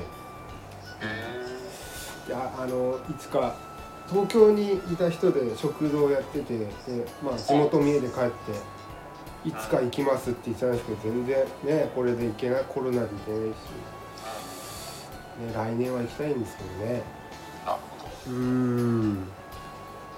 [2.27, 3.55] でああのいつか
[4.09, 6.67] 東京にいた人で食堂やっててで、
[7.23, 8.23] まあ、地元三重で帰っ
[9.43, 13.55] ていつか行きますって言ってたんですけど全然ねこれで行けないコロナで行けないし、
[15.47, 17.03] ね、来年は行きたいんですけどね。
[17.65, 17.79] なる
[18.25, 18.35] ほど。
[18.35, 19.27] うん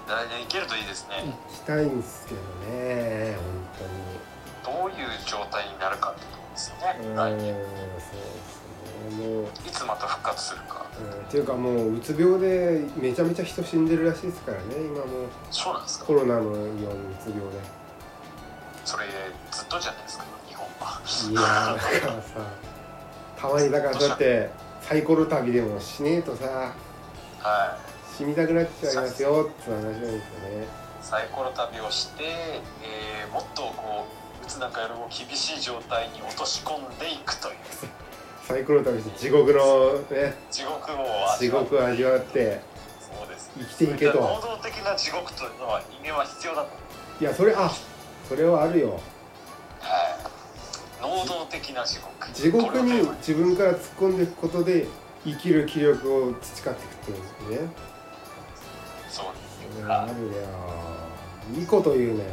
[0.06, 1.24] 来年行けるといいですね。
[1.24, 2.40] 行きたいんですけど
[2.70, 3.36] ね
[4.64, 4.96] 本どういう
[5.26, 6.96] 状態になるかってことですよね。
[7.00, 9.26] 当に来年うんそうですね。
[9.26, 10.86] もういつまた復活するか。
[11.00, 11.24] うん。
[11.26, 15.04] っていうかもううつ病でめちゃめちゃ人死んでるらしいですからね今も。
[15.04, 15.06] う
[15.50, 16.04] そうなんですか。
[16.04, 16.88] コロナのようにう
[17.22, 17.58] つ病で。
[18.84, 19.06] それ
[19.50, 21.00] ずっとじゃないですか日本は。
[21.30, 22.28] いやーだからさ
[23.40, 24.50] たまにだからだって
[24.82, 26.74] サイコロ旅でもしねえとさ。
[27.40, 27.78] は
[28.16, 30.20] 死にたくなっちゃいますよって話なんですよね。
[30.20, 32.24] いサイコロ旅をして、
[32.82, 34.06] えーもっとこ
[34.40, 37.54] ううつなんかよりも厳しい状態に落とし込んでいくという。
[38.46, 42.60] サイコロ旅して地獄のね地獄を味地獄味わって
[43.00, 43.50] そうです。
[43.58, 44.20] 生きていけと。
[44.20, 46.68] 能動的な地獄というのは人間は必要だと。
[47.20, 47.70] いやそれあ
[48.28, 48.90] それはあるよ。
[48.90, 49.00] はい。
[51.02, 52.32] 能動的な地獄。
[52.32, 54.86] 地獄に自分から突っ込んでいくことで
[55.24, 57.68] 生きる気力を培っていくってことですね
[59.14, 59.26] そう
[59.72, 60.32] それはあるよ
[61.56, 62.24] いいこと言うね。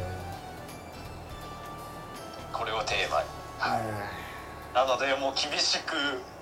[2.52, 3.28] これをテーマに、
[3.58, 5.94] はい、なのでもう厳しく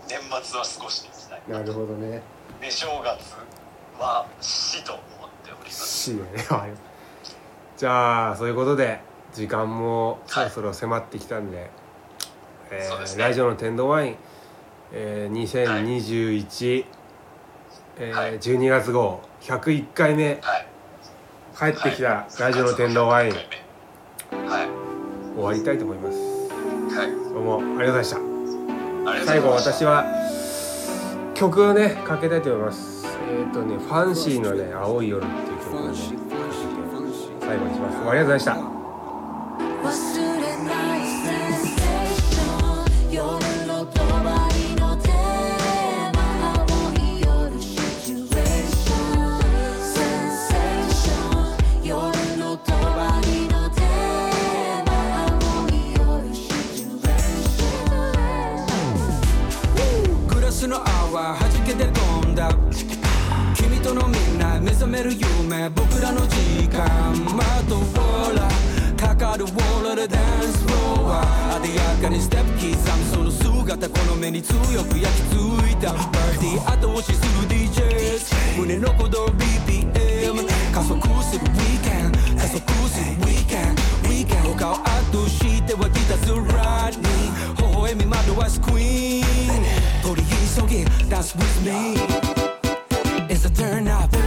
[0.08, 1.42] 年末は過ごしていきたい。
[1.46, 2.22] なるほどね。
[2.58, 3.34] で正月
[3.98, 5.04] は死と思っ
[5.44, 5.86] ております。
[5.86, 6.22] 死ね。
[6.48, 6.70] はい。
[7.76, 9.00] じゃあそういうことで
[9.34, 11.70] 時間もそろそろ迫ってきたんで、
[12.70, 13.24] えーそうですね。
[13.24, 14.16] ラジオの天童ワイン、
[14.92, 16.84] えー、2021、
[17.98, 18.38] えーはい。
[18.38, 20.38] 12月号101回目、
[21.58, 23.32] 帰ってきたラジオの天皇ワイン、
[25.34, 26.18] 終わりたいと思います、
[27.32, 29.24] どうもありがとうございました。
[29.24, 30.04] 最後私は
[31.34, 33.06] 曲をねかけたいと思います。
[33.06, 37.96] えっ、ー、とね「ファンシーのね青い夜」っていう曲をねかけて最後にします。
[37.96, 38.79] ありがとうございました。
[64.90, 66.84] める夢僕らの時間
[67.36, 68.48] まとほら
[68.96, 86.96] かかるウォールでダンスフロア艶やかにステップ刻むその姿この目に強く焼き付いたパーティー後押しする DJs 胸の鼓動 BPM 加速するウィーケン加速するウィーケンウィーケン他を圧倒しては来たずらに
[87.58, 91.94] 微笑み惑わすクイーン取り急ぎ That's with me
[93.28, 94.19] It's a turn up